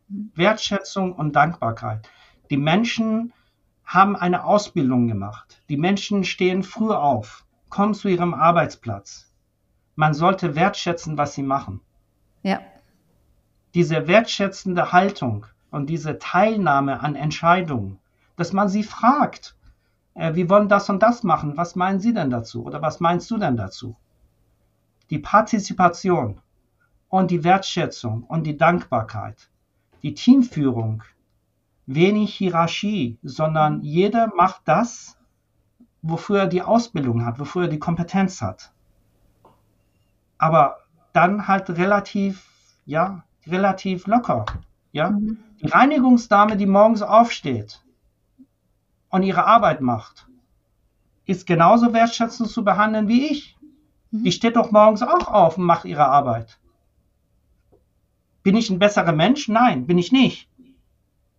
Wertschätzung 0.08 1.14
und 1.14 1.34
Dankbarkeit. 1.34 2.08
Die 2.50 2.58
Menschen 2.58 3.32
haben 3.84 4.14
eine 4.14 4.44
Ausbildung 4.44 5.08
gemacht. 5.08 5.62
Die 5.68 5.78
Menschen 5.78 6.24
stehen 6.24 6.62
früh 6.62 6.92
auf, 6.92 7.44
kommen 7.70 7.94
zu 7.94 8.08
ihrem 8.08 8.34
Arbeitsplatz. 8.34 9.33
Man 9.96 10.14
sollte 10.14 10.54
wertschätzen, 10.54 11.16
was 11.18 11.34
sie 11.34 11.42
machen. 11.42 11.80
Ja. 12.42 12.60
Diese 13.74 14.06
wertschätzende 14.06 14.92
Haltung 14.92 15.46
und 15.70 15.88
diese 15.90 16.18
Teilnahme 16.18 17.00
an 17.00 17.14
Entscheidungen, 17.16 17.98
dass 18.36 18.52
man 18.52 18.68
sie 18.68 18.82
fragt, 18.82 19.56
äh, 20.14 20.34
wir 20.34 20.48
wollen 20.48 20.68
das 20.68 20.88
und 20.88 21.02
das 21.02 21.22
machen, 21.22 21.56
was 21.56 21.76
meinen 21.76 22.00
Sie 22.00 22.14
denn 22.14 22.30
dazu 22.30 22.64
oder 22.64 22.82
was 22.82 23.00
meinst 23.00 23.30
du 23.30 23.38
denn 23.38 23.56
dazu? 23.56 23.96
Die 25.10 25.18
Partizipation 25.18 26.40
und 27.08 27.30
die 27.30 27.44
Wertschätzung 27.44 28.24
und 28.24 28.44
die 28.44 28.56
Dankbarkeit, 28.56 29.50
die 30.02 30.14
Teamführung, 30.14 31.02
wenig 31.86 32.34
Hierarchie, 32.34 33.18
sondern 33.22 33.82
jeder 33.82 34.32
macht 34.34 34.62
das, 34.64 35.16
wofür 36.02 36.40
er 36.40 36.46
die 36.46 36.62
Ausbildung 36.62 37.24
hat, 37.24 37.38
wofür 37.38 37.62
er 37.62 37.68
die 37.68 37.78
Kompetenz 37.78 38.40
hat. 38.42 38.73
Aber 40.44 40.80
dann 41.14 41.48
halt 41.48 41.70
relativ, 41.70 42.46
ja, 42.84 43.24
relativ 43.46 44.06
locker. 44.06 44.44
Ja? 44.92 45.08
Mhm. 45.08 45.38
Die 45.62 45.68
Reinigungsdame, 45.68 46.58
die 46.58 46.66
morgens 46.66 47.00
aufsteht 47.00 47.82
und 49.08 49.22
ihre 49.22 49.46
Arbeit 49.46 49.80
macht, 49.80 50.26
ist 51.24 51.46
genauso 51.46 51.94
wertschätzend 51.94 52.50
zu 52.50 52.62
behandeln 52.62 53.08
wie 53.08 53.28
ich. 53.28 53.56
Mhm. 54.10 54.24
Die 54.24 54.32
steht 54.32 54.56
doch 54.56 54.70
morgens 54.70 55.02
auch 55.02 55.28
auf 55.28 55.56
und 55.56 55.64
macht 55.64 55.86
ihre 55.86 56.04
Arbeit. 56.04 56.58
Bin 58.42 58.54
ich 58.54 58.68
ein 58.68 58.78
besserer 58.78 59.12
Mensch? 59.12 59.48
Nein, 59.48 59.86
bin 59.86 59.96
ich 59.96 60.12
nicht. 60.12 60.50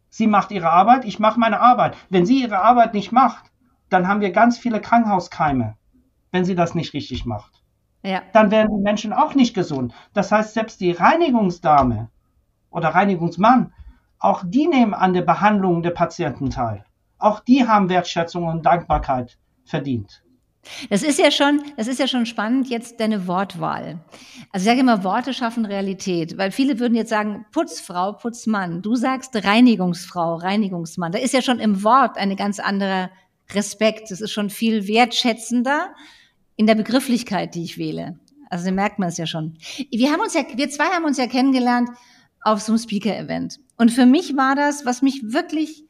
Sie 0.10 0.26
macht 0.26 0.50
ihre 0.50 0.72
Arbeit, 0.72 1.06
ich 1.06 1.20
mache 1.20 1.40
meine 1.40 1.60
Arbeit. 1.60 1.96
Wenn 2.10 2.26
sie 2.26 2.42
ihre 2.42 2.58
Arbeit 2.58 2.96
nicht 2.96 3.12
macht, 3.12 3.52
dann 3.90 4.08
haben 4.08 4.22
wir 4.22 4.32
ganz 4.32 4.58
viele 4.58 4.82
Krankenhauskeime, 4.82 5.78
wenn 6.32 6.44
sie 6.44 6.56
das 6.56 6.74
nicht 6.74 6.96
richtig 6.96 7.28
macht. 7.28 7.65
Ja. 8.06 8.22
Dann 8.34 8.52
werden 8.52 8.76
die 8.76 8.84
Menschen 8.84 9.14
auch 9.14 9.34
nicht 9.34 9.56
gesund. 9.56 9.94
Das 10.14 10.32
heißt, 10.32 10.54
selbst 10.54 10.80
die 10.80 10.92
Reinigungsdame 10.92 12.10
oder 12.70 12.90
Reinigungsmann, 12.90 13.74
auch 14.20 14.44
die 14.46 14.68
nehmen 14.68 14.94
an 14.94 15.14
der 15.14 15.24
Behandlung 15.24 15.82
der 15.82 15.92
Patienten 15.92 16.50
teil. 16.50 16.86
Auch 17.18 17.40
die 17.40 17.68
haben 17.68 17.90
Wertschätzung 17.90 18.48
und 18.48 18.66
Dankbarkeit 18.66 19.38
verdient. 19.64 20.22
Das 20.90 21.04
ist 21.04 21.20
ja 21.20 21.32
schon, 21.32 21.62
das 21.78 21.88
ist 21.88 22.00
ja 22.00 22.08
schon 22.08 22.26
spannend, 22.26 22.70
jetzt 22.70 23.00
deine 23.00 23.28
Wortwahl. 23.28 24.00
Also 24.52 24.64
ich 24.64 24.70
sage 24.70 24.80
immer, 24.80 25.04
Worte 25.04 25.34
schaffen 25.34 25.66
Realität, 25.66 26.38
weil 26.38 26.52
viele 26.52 26.80
würden 26.80 26.96
jetzt 26.96 27.10
sagen, 27.10 27.46
Putzfrau, 27.52 28.14
Putzmann. 28.14 28.82
Du 28.82 28.96
sagst 28.96 29.36
Reinigungsfrau, 29.36 30.36
Reinigungsmann. 30.36 31.12
Da 31.12 31.20
ist 31.20 31.34
ja 31.34 31.42
schon 31.42 31.60
im 31.60 31.84
Wort 31.84 32.18
eine 32.18 32.36
ganz 32.36 32.60
andere 32.60 33.10
Respekt. 33.54 34.12
Es 34.12 34.22
ist 34.22 34.32
schon 34.32 34.50
viel 34.50 34.88
wertschätzender 34.88 35.90
in 36.56 36.68
der 36.68 36.76
Begrifflichkeit, 36.76 37.56
die 37.56 37.64
ich 37.64 37.78
wähle. 37.78 38.20
Also 38.50 38.66
da 38.66 38.72
merkt 38.72 39.00
man 39.00 39.10
es 39.10 39.18
ja 39.18 39.26
schon. 39.26 39.58
Wir 39.92 40.12
haben 40.12 40.22
uns 40.22 40.34
ja, 40.34 40.44
wir 40.56 40.70
zwei 40.70 40.86
haben 40.86 41.06
uns 41.06 41.18
ja 41.18 41.28
kennengelernt 41.28 41.90
auf 42.42 42.62
so 42.62 42.72
einem 42.72 42.80
Speaker-Event. 42.80 43.60
Und 43.78 43.92
für 43.92 44.06
mich 44.06 44.38
war 44.38 44.56
das, 44.56 44.86
was 44.86 45.02
mich 45.02 45.34
wirklich, 45.34 45.84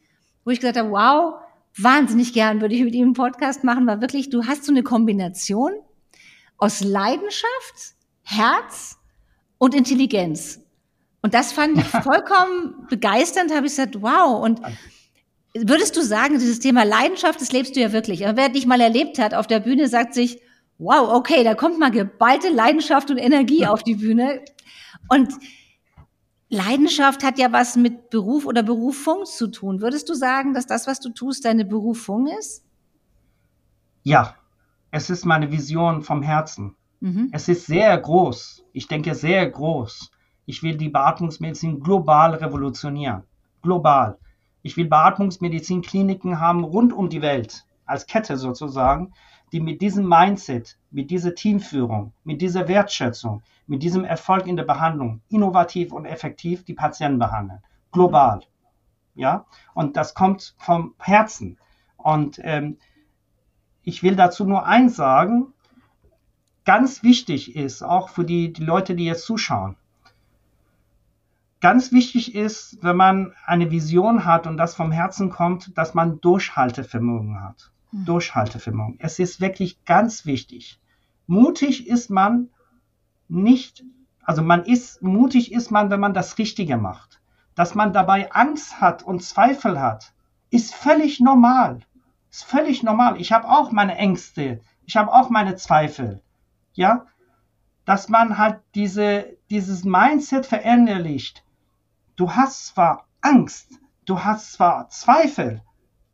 wo 0.44 0.52
ich 0.52 0.60
gesagt 0.60 0.78
habe, 0.78 0.90
wow, 0.90 1.36
wahnsinnig 1.78 2.34
gern 2.34 2.62
würde 2.62 2.76
ich 2.76 2.84
mit 2.84 2.96
ihm 2.96 3.04
einen 3.04 3.14
Podcast 3.14 3.64
machen, 3.64 3.86
war 3.86 4.02
wirklich, 4.02 4.30
du 4.30 4.46
hast 4.46 4.64
so 4.64 4.72
eine 4.72 4.84
Kombination 4.84 5.74
aus 6.58 6.82
Leidenschaft, 6.82 7.96
Herz 8.24 8.98
und 9.58 9.76
Intelligenz. 9.76 10.62
Und 11.22 11.34
das 11.34 11.52
fand 11.52 11.78
ich 11.78 11.86
vollkommen 12.04 12.88
begeisternd, 12.90 13.52
habe 13.52 13.68
ich 13.68 13.74
gesagt, 13.74 14.02
wow. 14.02 14.42
Und 14.42 14.62
würdest 15.54 15.98
du 15.98 16.02
sagen, 16.02 16.40
dieses 16.40 16.60
Thema 16.60 16.84
Leidenschaft, 16.84 17.42
das 17.42 17.52
lebst 17.52 17.76
du 17.76 17.82
ja 17.82 17.92
wirklich. 17.92 18.26
Aber 18.26 18.38
wer 18.38 18.50
dich 18.50 18.66
mal 18.66 18.80
erlebt 18.80 19.20
hat 19.20 19.34
auf 19.34 19.48
der 19.48 19.60
Bühne, 19.60 19.88
sagt 19.88 20.14
sich, 20.14 20.40
wow, 20.78 21.14
okay, 21.14 21.44
da 21.44 21.56
kommt 21.56 21.80
mal 21.80 21.92
geballte 21.92 22.50
Leidenschaft 22.50 23.10
und 23.12 23.18
Energie 23.18 23.66
auf 23.66 23.84
die 23.84 23.96
Bühne. 23.96 24.42
Und 25.08 25.34
Leidenschaft 26.50 27.24
hat 27.24 27.40
ja 27.40 27.52
was 27.52 27.76
mit 27.76 28.10
Beruf 28.10 28.46
oder 28.46 28.64
Berufung 28.64 29.26
zu 29.26 29.48
tun. 29.48 29.82
Würdest 29.82 30.10
du 30.10 30.14
sagen, 30.14 30.54
dass 30.54 30.68
das, 30.68 30.88
was 30.88 31.00
du 31.00 31.10
tust, 31.10 31.46
deine 31.46 31.66
Berufung 31.66 32.28
ist? 32.28 32.64
Ja, 34.04 34.36
es 34.92 35.10
ist 35.10 35.26
meine 35.26 35.52
Vision 35.52 36.02
vom 36.02 36.22
Herzen. 36.22 36.76
Mhm. 37.00 37.30
Es 37.32 37.48
ist 37.48 37.66
sehr 37.66 37.98
groß. 37.98 38.64
Ich 38.72 38.88
denke 38.88 39.16
sehr 39.16 39.50
groß. 39.50 40.12
Ich 40.46 40.62
will 40.62 40.78
die 40.78 40.90
Beatmungsmedizin 40.90 41.80
global 41.80 42.36
revolutionieren. 42.36 43.24
Global. 43.62 44.20
Ich 44.62 44.78
will 44.78 44.86
Beatmungsmedizinkliniken 44.86 46.40
haben 46.40 46.64
rund 46.64 46.94
um 46.94 47.10
die 47.10 47.22
Welt, 47.22 47.66
als 47.86 48.06
Kette 48.06 48.38
sozusagen, 48.38 49.14
die 49.52 49.60
mit 49.60 49.82
diesem 49.82 50.08
Mindset, 50.08 50.78
mit 50.92 51.12
dieser 51.12 51.36
Teamführung, 51.36 52.14
mit 52.24 52.42
dieser 52.42 52.68
Wertschätzung, 52.68 53.44
mit 53.68 53.84
diesem 53.84 54.04
Erfolg 54.04 54.48
in 54.48 54.56
der 54.56 54.64
Behandlung 54.64 55.22
innovativ 55.30 55.92
und 55.92 56.06
effektiv 56.06 56.64
die 56.64 56.74
Patienten 56.74 57.20
behandeln. 57.20 57.62
Global. 57.92 58.42
Ja, 59.14 59.46
und 59.74 59.96
das 59.96 60.14
kommt 60.14 60.56
vom 60.58 60.94
Herzen. 61.00 61.58
Und 61.98 62.40
ähm, 62.44 62.78
ich 63.84 64.04
will 64.04 64.16
dazu 64.16 64.46
nur 64.46 64.66
eins 64.66 64.96
sagen, 64.96 65.54
ganz 66.66 67.04
wichtig 67.04 67.56
ist, 67.56 67.84
auch 67.84 68.10
für 68.10 68.26
die, 68.26 68.52
die 68.52 68.64
Leute, 68.64 68.96
die 68.96 69.06
jetzt 69.06 69.26
zuschauen, 69.26 69.78
ganz 71.62 71.92
wichtig 71.92 72.36
ist, 72.36 72.78
wenn 72.82 72.98
man 72.98 73.34
eine 73.46 73.72
Vision 73.72 74.26
hat 74.26 74.48
und 74.48 74.58
das 74.58 74.76
vom 74.76 74.92
Herzen 74.92 75.30
kommt, 75.30 75.78
dass 75.78 75.94
man 75.94 76.20
Durchhaltevermögen 76.22 77.42
hat. 77.42 77.72
Hm. 77.96 78.06
Durchhaltevermögen. 78.06 78.98
Es 79.00 79.20
ist 79.20 79.40
wirklich 79.40 79.86
ganz 79.86 80.26
wichtig. 80.26 80.80
Mutig 81.28 81.88
ist 81.88 82.10
man, 82.10 82.50
nicht, 83.28 83.84
also 84.22 84.44
man 84.44 84.66
ist, 84.66 85.02
mutig 85.02 85.52
ist 85.52 85.72
man, 85.72 85.90
wenn 85.90 86.00
man 86.00 86.14
das 86.14 86.38
Richtige 86.38 86.78
macht. 86.78 87.22
Dass 87.56 87.74
man 87.74 87.94
dabei 87.94 88.32
Angst 88.34 88.82
hat 88.82 89.02
und 89.02 89.24
Zweifel 89.24 89.80
hat, 89.80 90.14
ist 90.50 90.76
völlig 90.76 91.22
normal. 91.22 91.80
Ist 92.30 92.44
völlig 92.44 92.84
normal. 92.84 93.20
Ich 93.20 93.32
habe 93.32 93.48
auch 93.48 93.72
meine 93.72 93.96
Ängste. 93.96 94.62
Ich 94.86 94.98
habe 94.98 95.14
auch 95.14 95.30
meine 95.30 95.56
Zweifel. 95.56 96.22
Ja? 96.74 97.06
Dass 97.86 98.10
man 98.10 98.38
halt 98.38 98.60
diese, 98.76 99.38
dieses 99.50 99.86
Mindset 99.86 100.46
verinnerlicht. 100.46 101.46
Du 102.18 102.34
hast 102.34 102.68
zwar 102.68 103.08
Angst, 103.22 103.80
du 104.06 104.24
hast 104.24 104.54
zwar 104.54 104.90
Zweifel, 104.90 105.62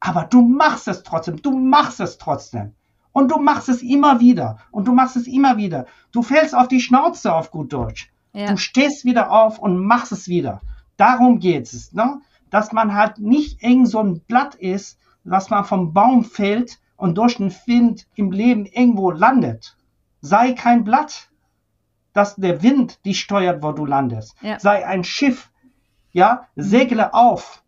aber 0.02 0.26
du 0.26 0.42
machst 0.42 0.88
es 0.88 1.04
trotzdem, 1.04 1.42
du 1.42 1.52
machst 1.52 2.02
es 2.02 2.18
trotzdem. 2.18 2.74
Und 3.14 3.30
du 3.30 3.40
machst 3.40 3.70
es 3.70 3.82
immer 3.82 4.20
wieder. 4.20 4.58
Und 4.72 4.88
du 4.88 4.94
machst 4.94 5.16
es 5.16 5.28
immer 5.28 5.58
wieder. 5.58 5.86
Du 6.12 6.24
fällst 6.24 6.56
auf 6.56 6.68
die 6.68 6.82
Schnauze 6.82 7.34
auf 7.34 7.52
gut 7.52 7.72
Deutsch. 7.72 8.12
Ja. 8.34 8.48
Du 8.48 8.58
stehst 8.58 9.06
wieder 9.06 9.32
auf 9.32 9.60
und 9.60 9.78
machst 9.78 10.12
es 10.12 10.28
wieder. 10.28 10.62
Darum 10.98 11.40
geht 11.40 11.72
es, 11.72 11.94
ne? 11.94 12.22
dass 12.50 12.72
man 12.72 12.94
halt 12.94 13.20
nicht 13.20 13.62
eng 13.62 13.86
so 13.86 14.00
ein 14.00 14.22
Blatt 14.22 14.56
ist, 14.56 14.98
was 15.24 15.50
man 15.50 15.66
vom 15.66 15.94
Baum 15.94 16.24
fällt 16.24 16.80
und 16.96 17.18
durch 17.18 17.38
den 17.38 17.54
Wind 17.66 18.08
im 18.16 18.32
Leben 18.32 18.66
irgendwo 18.66 19.12
landet. 19.12 19.78
Sei 20.22 20.54
kein 20.54 20.84
Blatt, 20.84 21.30
dass 22.14 22.36
der 22.36 22.64
Wind 22.64 23.06
dich 23.06 23.20
steuert, 23.20 23.62
wo 23.62 23.72
du 23.72 23.86
landest. 23.86 24.36
Ja. 24.42 24.60
Sei 24.60 24.86
ein 24.86 25.04
Schiff, 25.04 25.52
ja, 26.12 26.48
segle 26.56 27.14
auf, 27.14 27.64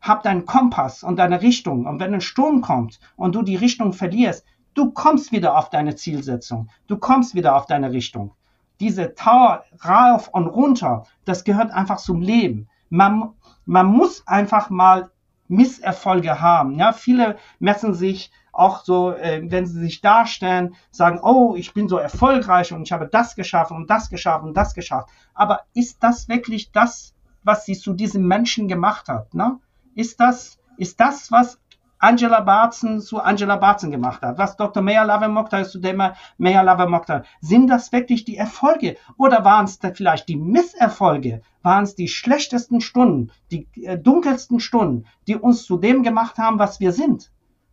hab 0.00 0.22
deinen 0.22 0.46
Kompass 0.46 1.02
und 1.02 1.18
deine 1.18 1.42
Richtung. 1.42 1.86
Und 1.86 2.00
wenn 2.00 2.14
ein 2.14 2.20
Sturm 2.20 2.60
kommt 2.60 3.00
und 3.16 3.34
du 3.34 3.42
die 3.42 3.56
Richtung 3.56 3.92
verlierst, 3.92 4.44
Du 4.78 4.92
kommst 4.92 5.32
wieder 5.32 5.58
auf 5.58 5.70
deine 5.70 5.96
Zielsetzung. 5.96 6.68
Du 6.86 6.98
kommst 6.98 7.34
wieder 7.34 7.56
auf 7.56 7.66
deine 7.66 7.90
Richtung. 7.90 8.30
Diese 8.78 9.12
Tower 9.16 9.64
rauf 9.84 10.28
und 10.28 10.46
runter, 10.46 11.02
das 11.24 11.42
gehört 11.42 11.72
einfach 11.72 11.96
zum 11.96 12.20
Leben. 12.20 12.68
Man, 12.88 13.30
man 13.66 13.86
muss 13.86 14.24
einfach 14.28 14.70
mal 14.70 15.10
Misserfolge 15.48 16.40
haben. 16.40 16.78
Ja, 16.78 16.92
viele 16.92 17.38
messen 17.58 17.92
sich 17.92 18.30
auch 18.52 18.84
so, 18.84 19.14
äh, 19.14 19.42
wenn 19.50 19.66
sie 19.66 19.80
sich 19.80 20.00
darstellen, 20.00 20.76
sagen, 20.92 21.18
oh, 21.24 21.56
ich 21.56 21.74
bin 21.74 21.88
so 21.88 21.98
erfolgreich 21.98 22.72
und 22.72 22.82
ich 22.82 22.92
habe 22.92 23.08
das 23.08 23.34
geschafft 23.34 23.72
und 23.72 23.90
das 23.90 24.10
geschafft 24.10 24.44
und 24.44 24.56
das 24.56 24.74
geschafft. 24.74 25.08
Aber 25.34 25.62
ist 25.74 26.04
das 26.04 26.28
wirklich 26.28 26.70
das, 26.70 27.16
was 27.42 27.66
sie 27.66 27.76
zu 27.76 27.94
diesem 27.94 28.28
Menschen 28.28 28.68
gemacht 28.68 29.08
hat? 29.08 29.34
Ne? 29.34 29.58
Ist, 29.98 30.20
das, 30.20 30.60
ist 30.76 31.00
das, 31.00 31.32
was 31.32 31.58
Angela 31.98 32.40
Barzen 32.42 33.00
zu 33.00 33.18
Angela 33.20 33.56
Barzen 33.56 33.90
gemacht 33.90 34.22
hat, 34.22 34.38
was 34.38 34.56
Dr. 34.56 34.80
Meyer 34.80 35.04
Lavemokta 35.04 35.64
zu 35.64 35.80
dem 35.80 36.00
Meyer 36.36 36.62
Lavemokta. 36.62 37.24
Sind 37.40 37.66
das 37.66 37.90
wirklich 37.90 38.24
die 38.24 38.36
Erfolge 38.36 38.96
oder 39.16 39.44
waren 39.44 39.64
es 39.64 39.80
vielleicht 39.94 40.28
die 40.28 40.36
Misserfolge? 40.36 41.42
Waren 41.62 41.82
es 41.82 41.96
die 41.96 42.06
schlechtesten 42.06 42.80
Stunden, 42.80 43.32
die 43.50 43.66
äh, 43.82 43.98
dunkelsten 43.98 44.60
Stunden, 44.60 45.06
die 45.26 45.34
uns 45.34 45.64
zu 45.64 45.78
dem 45.78 46.04
gemacht 46.04 46.38
haben, 46.38 46.60
was 46.60 46.78
wir 46.78 46.92
sind? 46.92 47.32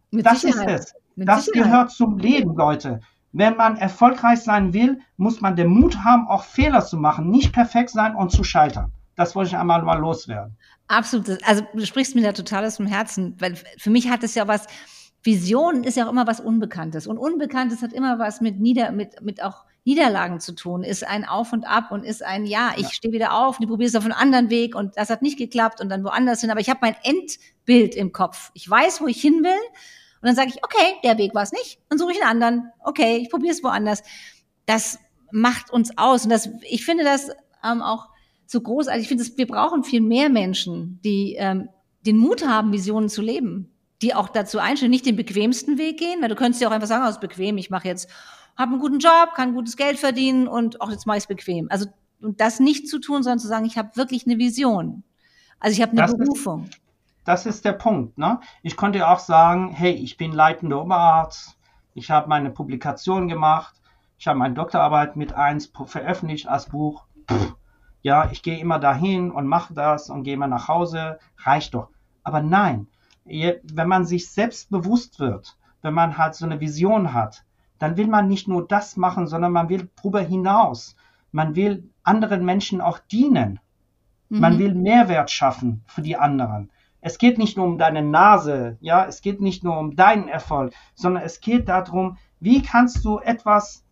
Mit 0.10 0.26
das 0.26 0.42
Sicherheit. 0.42 0.80
ist 0.80 0.86
es. 0.86 0.94
Mit 1.16 1.28
das 1.28 1.46
Sicherheit. 1.46 1.72
gehört 1.72 1.92
zum 1.92 2.18
Leben, 2.18 2.56
Leute. 2.56 3.02
Wenn 3.34 3.56
man 3.56 3.78
erfolgreich 3.78 4.40
sein 4.40 4.74
will, 4.74 5.00
muss 5.16 5.42
man 5.42 5.56
den 5.56 5.68
Mut 5.68 6.04
haben, 6.04 6.28
auch 6.28 6.44
Fehler 6.44 6.84
zu 6.84 6.98
machen, 6.98 7.30
nicht 7.30 7.54
perfekt 7.54 7.92
sein 7.92 8.16
und 8.16 8.32
zu 8.32 8.44
scheitern. 8.44 8.95
Das 9.16 9.36
wollte 9.36 9.50
ich 9.50 9.58
einmal 9.58 9.82
mal 9.84 10.00
loswerden. 10.00 10.58
Absolut. 10.88 11.44
Also 11.48 11.66
du 11.74 11.86
sprichst 11.86 12.16
mir 12.16 12.22
da 12.22 12.34
total 12.34 12.66
aus 12.66 12.78
dem 12.78 12.86
Herzen, 12.86 13.36
weil 13.40 13.56
für 13.56 13.90
mich 13.90 14.10
hat 14.10 14.24
es 14.24 14.36
ja 14.36 14.48
was, 14.48 14.68
Vision 15.24 15.84
ist 15.84 15.98
ja 15.98 16.06
auch 16.06 16.12
immer 16.12 16.28
was 16.28 16.40
Unbekanntes. 16.40 17.08
Und 17.08 17.18
Unbekanntes 17.18 17.82
hat 17.82 17.94
immer 17.94 18.20
was 18.20 18.42
mit 18.42 18.60
Nieder, 18.60 18.92
mit, 18.92 19.22
mit 19.22 19.42
auch 19.42 19.66
Niederlagen 19.86 20.40
zu 20.40 20.54
tun, 20.54 20.84
ist 20.84 21.06
ein 21.06 21.26
Auf 21.26 21.54
und 21.54 21.66
Ab 21.66 21.92
und 21.92 22.04
ist 22.04 22.24
ein 22.24 22.46
Ja, 22.46 22.74
ich 22.76 22.84
ja. 22.84 22.90
stehe 22.92 23.14
wieder 23.14 23.34
auf 23.34 23.58
und 23.58 23.64
ich 23.64 23.70
probiere 23.70 23.88
es 23.88 23.96
auf 23.96 24.04
einen 24.04 24.14
anderen 24.14 24.50
Weg 24.50 24.76
und 24.76 24.98
das 24.98 25.10
hat 25.10 25.22
nicht 25.22 25.38
geklappt 25.38 25.80
und 25.80 25.90
dann 25.90 26.04
woanders 26.04 26.42
hin. 26.42 26.50
Aber 26.50 26.60
ich 26.60 26.70
habe 26.70 26.80
mein 26.82 26.96
Endbild 27.04 27.96
im 27.96 28.12
Kopf. 28.12 28.52
Ich 28.54 28.70
weiß, 28.70 29.02
wo 29.02 29.08
ich 29.08 29.22
hin 29.22 29.44
will. 29.44 29.60
Und 30.22 30.28
dann 30.30 30.36
sage 30.36 30.50
ich, 30.50 30.64
okay, 30.64 30.96
der 31.04 31.20
Weg 31.20 31.36
war 31.36 31.44
es 31.44 31.52
nicht, 31.52 31.80
dann 31.90 32.00
suche 32.00 32.14
ich 32.14 32.22
einen 32.24 32.42
anderen. 32.42 32.72
Okay, 32.80 33.18
ich 33.18 33.30
probiere 33.30 33.54
es 33.54 33.64
woanders. 33.64 34.02
Das 34.66 34.98
macht 35.32 35.70
uns 35.70 35.98
aus. 35.98 36.24
Und 36.24 36.32
das, 36.32 36.50
ich 36.62 36.84
finde 36.84 37.04
das 37.04 37.30
ähm, 37.64 37.84
auch 37.84 38.08
so 38.48 38.62
großartig. 38.62 39.04
Ich 39.04 39.08
finde, 39.08 39.26
wir 39.38 39.48
brauchen 39.48 39.84
viel 39.84 40.02
mehr 40.02 40.30
Menschen, 40.30 41.00
die 41.04 41.36
ähm, 41.36 41.70
den 42.06 42.18
Mut 42.18 42.48
haben, 42.48 42.72
Visionen 42.72 43.10
zu 43.10 43.22
leben, 43.22 43.72
die 44.02 44.14
auch 44.14 44.30
dazu 44.30 44.60
einstellen, 44.60 44.92
nicht 44.92 45.06
den 45.06 45.16
bequemsten 45.16 45.78
Weg 45.78 45.98
gehen, 45.98 46.22
weil 46.22 46.30
du 46.30 46.36
könntest 46.36 46.62
ja 46.62 46.68
auch 46.68 46.74
einfach 46.74 46.88
sagen, 46.88 47.06
oh, 47.08 47.20
bequem, 47.20 47.58
ich 47.58 47.70
mache 47.70 47.88
jetzt, 47.88 48.10
habe 48.58 48.72
einen 48.72 48.82
guten 48.82 49.00
Job, 49.00 49.34
kann 49.36 49.54
gutes 49.54 49.78
Geld 49.78 49.98
verdienen 49.98 50.48
und 50.48 50.82
auch 50.82 50.92
jetzt 50.92 51.08
mache 51.08 51.18
ich 51.18 51.24
es 51.24 51.28
bequem. 51.28 51.68
Also 51.70 51.88
und 52.22 52.42
das 52.42 52.60
nicht 52.60 52.88
zu 52.88 53.00
tun, 53.00 53.24
sondern 53.24 53.40
zu 53.40 53.48
sagen, 53.48 53.66
ich 53.66 53.78
habe 53.78 53.96
wirklich 53.96 54.26
eine 54.26 54.38
Vision. 54.38 55.04
Also 55.60 55.76
ich 55.76 55.82
habe 55.82 55.92
eine 55.92 56.02
das 56.02 56.18
Berufung. 56.18 56.66
Ist, 56.66 56.82
das 57.24 57.46
ist 57.46 57.66
der 57.66 57.74
Punkt. 57.74 58.18
Ne? 58.18 58.40
Ich 58.64 58.78
konnte 58.78 59.08
auch 59.08 59.20
sagen, 59.20 59.70
hey, 59.72 59.92
ich 59.94 60.18
bin 60.18 60.32
leitender 60.32 60.82
Oberarzt, 60.82 61.58
ich 61.94 62.12
habe 62.12 62.28
meine 62.28 62.50
Publikation 62.50 63.28
gemacht, 63.28 63.76
ich 64.18 64.28
habe 64.28 64.40
meine 64.40 64.54
Doktorarbeit 64.54 65.16
mit 65.16 65.34
eins 65.34 65.72
veröffentlicht 65.86 66.48
als 66.48 66.68
Buch. 66.68 67.06
Pff, 67.30 67.56
ja, 68.06 68.30
ich 68.32 68.44
gehe 68.44 68.60
immer 68.60 68.78
dahin 68.78 69.32
und 69.32 69.48
mache 69.48 69.74
das 69.74 70.12
und 70.12 70.22
gehe 70.22 70.38
mal 70.38 70.46
nach 70.46 70.68
Hause, 70.68 71.18
reicht 71.40 71.74
doch. 71.74 71.90
Aber 72.22 72.40
nein, 72.40 72.86
wenn 73.24 73.88
man 73.88 74.06
sich 74.06 74.30
selbst 74.30 74.70
bewusst 74.70 75.20
wird, 75.20 75.58
wenn 75.82 75.96
man 75.96 76.16
halt 76.16 76.36
so 76.36 76.46
eine 76.46 76.62
Vision 76.62 77.14
hat, 77.14 77.46
dann 77.80 77.98
will 77.98 78.06
man 78.06 78.28
nicht 78.28 78.48
nur 78.48 78.68
das 78.68 78.96
machen, 78.96 79.26
sondern 79.26 79.54
man 79.54 79.70
will 79.70 79.90
darüber 79.96 80.22
hinaus. 80.22 80.96
Man 81.32 81.56
will 81.56 81.90
anderen 82.04 82.46
Menschen 82.46 82.80
auch 82.80 83.00
dienen. 83.00 83.60
Mhm. 84.30 84.40
Man 84.40 84.60
will 84.60 84.76
Mehrwert 84.76 85.32
schaffen 85.32 85.84
für 85.88 86.04
die 86.04 86.16
anderen. 86.16 86.70
Es 87.02 87.18
geht 87.18 87.40
nicht 87.40 87.58
nur 87.58 87.66
um 87.66 87.80
deine 87.80 88.04
Nase, 88.04 88.78
ja, 88.82 89.06
es 89.08 89.22
geht 89.22 89.42
nicht 89.42 89.64
nur 89.64 89.80
um 89.80 89.96
deinen 89.96 90.28
Erfolg, 90.28 90.76
sondern 90.94 91.24
es 91.24 91.40
geht 91.40 91.70
darum, 91.70 92.20
wie 92.40 92.62
kannst 92.62 93.04
du 93.04 93.18
etwas 93.18 93.85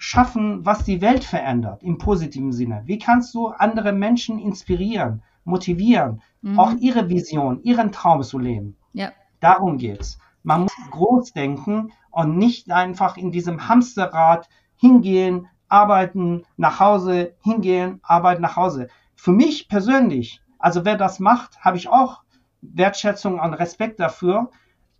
schaffen, 0.00 0.64
was 0.64 0.82
die 0.84 1.02
Welt 1.02 1.24
verändert, 1.24 1.82
im 1.82 1.98
positiven 1.98 2.52
Sinne? 2.52 2.82
Wie 2.86 2.98
kannst 2.98 3.34
du 3.34 3.48
andere 3.48 3.92
Menschen 3.92 4.38
inspirieren, 4.38 5.22
motivieren, 5.44 6.22
mhm. 6.40 6.58
auch 6.58 6.72
ihre 6.80 7.10
Vision, 7.10 7.62
ihren 7.62 7.92
Traum 7.92 8.22
zu 8.22 8.38
leben? 8.38 8.76
Ja. 8.94 9.12
Darum 9.40 9.76
geht's. 9.76 10.18
Man 10.42 10.62
muss 10.62 10.72
groß 10.90 11.32
denken 11.34 11.92
und 12.10 12.38
nicht 12.38 12.70
einfach 12.70 13.18
in 13.18 13.30
diesem 13.30 13.68
Hamsterrad 13.68 14.48
hingehen, 14.74 15.48
arbeiten, 15.68 16.44
nach 16.56 16.80
Hause, 16.80 17.34
hingehen, 17.42 18.00
arbeiten, 18.02 18.40
nach 18.40 18.56
Hause. 18.56 18.88
Für 19.14 19.32
mich 19.32 19.68
persönlich, 19.68 20.40
also 20.58 20.86
wer 20.86 20.96
das 20.96 21.20
macht, 21.20 21.60
habe 21.60 21.76
ich 21.76 21.90
auch 21.90 22.22
Wertschätzung 22.62 23.38
und 23.38 23.52
Respekt 23.52 24.00
dafür. 24.00 24.50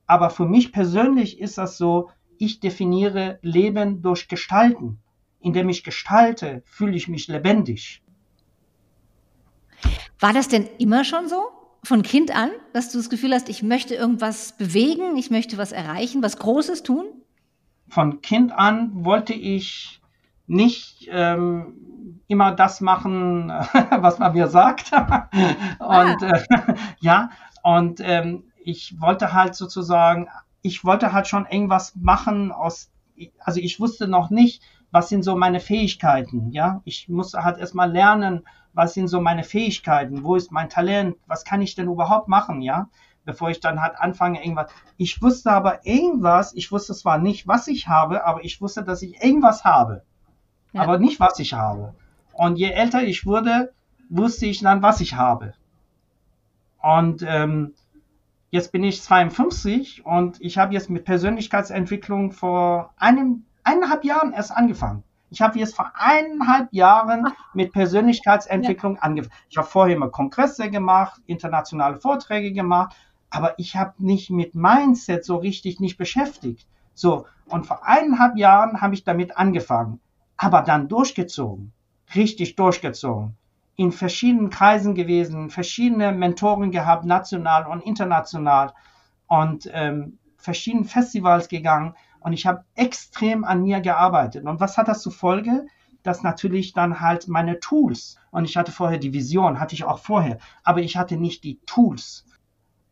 Aber 0.06 0.28
für 0.28 0.44
mich 0.44 0.72
persönlich 0.72 1.40
ist 1.40 1.56
das 1.56 1.78
so, 1.78 2.10
ich 2.40 2.58
definiere 2.58 3.38
Leben 3.42 4.02
durch 4.02 4.26
Gestalten. 4.26 4.98
Indem 5.40 5.68
ich 5.68 5.84
gestalte, 5.84 6.62
fühle 6.64 6.96
ich 6.96 7.06
mich 7.06 7.28
lebendig. 7.28 8.02
War 10.18 10.32
das 10.32 10.48
denn 10.48 10.66
immer 10.78 11.04
schon 11.04 11.28
so? 11.28 11.42
Von 11.84 12.02
Kind 12.02 12.34
an, 12.34 12.50
dass 12.72 12.90
du 12.90 12.98
das 12.98 13.08
Gefühl 13.08 13.32
hast, 13.32 13.48
ich 13.48 13.62
möchte 13.62 13.94
irgendwas 13.94 14.56
bewegen, 14.56 15.16
ich 15.16 15.30
möchte 15.30 15.56
was 15.58 15.72
erreichen, 15.72 16.22
was 16.22 16.38
Großes 16.38 16.82
tun? 16.82 17.06
Von 17.88 18.20
Kind 18.22 18.52
an 18.52 19.04
wollte 19.04 19.32
ich 19.32 20.00
nicht 20.46 21.08
ähm, 21.10 22.20
immer 22.26 22.52
das 22.52 22.80
machen, 22.80 23.48
was 23.90 24.18
man 24.18 24.32
mir 24.32 24.48
sagt. 24.48 24.92
und 24.92 25.00
ah. 25.78 26.16
äh, 26.20 26.74
ja, 27.00 27.30
und 27.62 28.00
ähm, 28.02 28.44
ich 28.64 29.00
wollte 29.00 29.32
halt 29.32 29.54
sozusagen 29.54 30.28
ich 30.62 30.84
wollte 30.84 31.12
halt 31.12 31.26
schon 31.26 31.46
irgendwas 31.46 31.94
machen 31.96 32.52
aus, 32.52 32.90
also 33.38 33.60
ich 33.60 33.80
wusste 33.80 34.08
noch 34.08 34.30
nicht, 34.30 34.62
was 34.90 35.08
sind 35.08 35.22
so 35.22 35.36
meine 35.36 35.60
Fähigkeiten, 35.60 36.50
ja. 36.50 36.80
Ich 36.84 37.08
musste 37.08 37.44
halt 37.44 37.58
erstmal 37.58 37.90
lernen, 37.90 38.44
was 38.72 38.94
sind 38.94 39.08
so 39.08 39.20
meine 39.20 39.44
Fähigkeiten, 39.44 40.24
wo 40.24 40.36
ist 40.36 40.52
mein 40.52 40.68
Talent, 40.68 41.16
was 41.26 41.44
kann 41.44 41.62
ich 41.62 41.74
denn 41.74 41.88
überhaupt 41.88 42.28
machen, 42.28 42.60
ja, 42.62 42.88
bevor 43.24 43.50
ich 43.50 43.60
dann 43.60 43.80
halt 43.82 43.94
anfange 43.98 44.42
irgendwas. 44.42 44.70
Ich 44.96 45.20
wusste 45.22 45.52
aber 45.52 45.86
irgendwas, 45.86 46.54
ich 46.54 46.72
wusste 46.72 46.94
zwar 46.94 47.18
nicht, 47.18 47.46
was 47.46 47.68
ich 47.68 47.88
habe, 47.88 48.24
aber 48.24 48.44
ich 48.44 48.60
wusste, 48.60 48.82
dass 48.82 49.02
ich 49.02 49.22
irgendwas 49.22 49.64
habe, 49.64 50.02
ja. 50.72 50.82
aber 50.82 50.98
nicht, 50.98 51.20
was 51.20 51.38
ich 51.38 51.54
habe. 51.54 51.94
Und 52.32 52.56
je 52.56 52.70
älter 52.70 53.02
ich 53.02 53.26
wurde, 53.26 53.72
wusste 54.08 54.46
ich 54.46 54.60
dann, 54.60 54.82
was 54.82 55.00
ich 55.00 55.14
habe. 55.14 55.54
Und 56.82 57.22
ähm, 57.26 57.74
Jetzt 58.52 58.72
bin 58.72 58.82
ich 58.82 59.00
52 59.02 60.04
und 60.04 60.40
ich 60.40 60.58
habe 60.58 60.74
jetzt 60.74 60.90
mit 60.90 61.04
Persönlichkeitsentwicklung 61.04 62.32
vor 62.32 62.92
einem, 62.96 63.44
eineinhalb 63.62 64.04
Jahren 64.04 64.32
erst 64.32 64.50
angefangen. 64.50 65.04
Ich 65.30 65.40
habe 65.40 65.60
jetzt 65.60 65.76
vor 65.76 65.92
eineinhalb 65.94 66.72
Jahren 66.72 67.28
mit 67.54 67.72
Persönlichkeitsentwicklung 67.72 68.96
ja. 68.96 69.02
angefangen. 69.02 69.34
Ich 69.48 69.56
habe 69.56 69.68
vorher 69.68 69.94
immer 69.94 70.08
Kongresse 70.08 70.68
gemacht, 70.68 71.22
internationale 71.26 71.96
Vorträge 71.96 72.52
gemacht, 72.52 72.96
aber 73.30 73.54
ich 73.56 73.76
habe 73.76 73.94
nicht 73.98 74.30
mit 74.30 74.56
Mindset 74.56 75.24
so 75.24 75.36
richtig 75.36 75.78
nicht 75.78 75.96
beschäftigt. 75.96 76.66
So, 76.92 77.26
und 77.46 77.66
vor 77.66 77.86
eineinhalb 77.86 78.36
Jahren 78.36 78.80
habe 78.80 78.94
ich 78.94 79.04
damit 79.04 79.36
angefangen, 79.38 80.00
aber 80.36 80.62
dann 80.62 80.88
durchgezogen, 80.88 81.72
richtig 82.16 82.56
durchgezogen 82.56 83.36
in 83.80 83.92
verschiedenen 83.92 84.50
Kreisen 84.50 84.94
gewesen, 84.94 85.48
verschiedene 85.48 86.12
Mentoren 86.12 86.70
gehabt, 86.70 87.06
national 87.06 87.66
und 87.66 87.80
international 87.80 88.74
und 89.26 89.70
ähm, 89.72 90.18
verschiedenen 90.36 90.84
Festivals 90.84 91.48
gegangen 91.48 91.94
und 92.18 92.34
ich 92.34 92.44
habe 92.44 92.66
extrem 92.74 93.42
an 93.42 93.62
mir 93.62 93.80
gearbeitet. 93.80 94.44
Und 94.44 94.60
was 94.60 94.76
hat 94.76 94.88
das 94.88 95.00
zur 95.00 95.12
Folge? 95.12 95.66
Dass 96.02 96.22
natürlich 96.22 96.74
dann 96.74 97.00
halt 97.00 97.26
meine 97.26 97.58
Tools, 97.58 98.18
und 98.30 98.44
ich 98.44 98.58
hatte 98.58 98.70
vorher 98.70 98.98
die 98.98 99.14
Vision, 99.14 99.60
hatte 99.60 99.74
ich 99.74 99.84
auch 99.84 99.98
vorher, 99.98 100.36
aber 100.62 100.82
ich 100.82 100.98
hatte 100.98 101.16
nicht 101.16 101.42
die 101.42 101.58
Tools. 101.64 102.26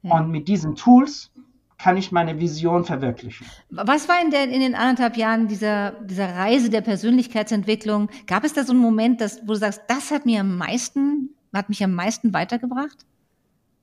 Ja. 0.01 0.14
Und 0.14 0.31
mit 0.31 0.48
diesen 0.48 0.74
Tools 0.74 1.31
kann 1.79 1.97
ich 1.97 2.11
meine 2.11 2.41
Vision 2.41 2.85
verwirklichen. 2.85 3.47
Was 3.71 4.09
war 4.09 4.21
in, 4.21 4.31
der, 4.31 4.45
in 4.45 4.61
den 4.61 4.75
anderthalb 4.75 5.17
Jahren 5.17 5.47
dieser, 5.47 5.93
dieser 5.93 6.35
Reise 6.35 6.71
der 6.71 6.81
Persönlichkeitsentwicklung? 6.81 8.11
Gab 8.27 8.45
es 8.45 8.53
da 8.53 8.64
so 8.64 8.73
einen 8.73 8.83
Moment, 8.83 9.21
dass, 9.21 9.43
wo 9.43 9.53
du 9.53 9.57
sagst, 9.57 9.83
das 9.87 10.11
hat 10.11 10.27
mir 10.27 10.41
am 10.41 10.57
meisten, 10.57 11.31
hat 11.55 11.69
mich 11.69 11.83
am 11.83 11.93
meisten 11.93 12.35
weitergebracht? 12.35 13.07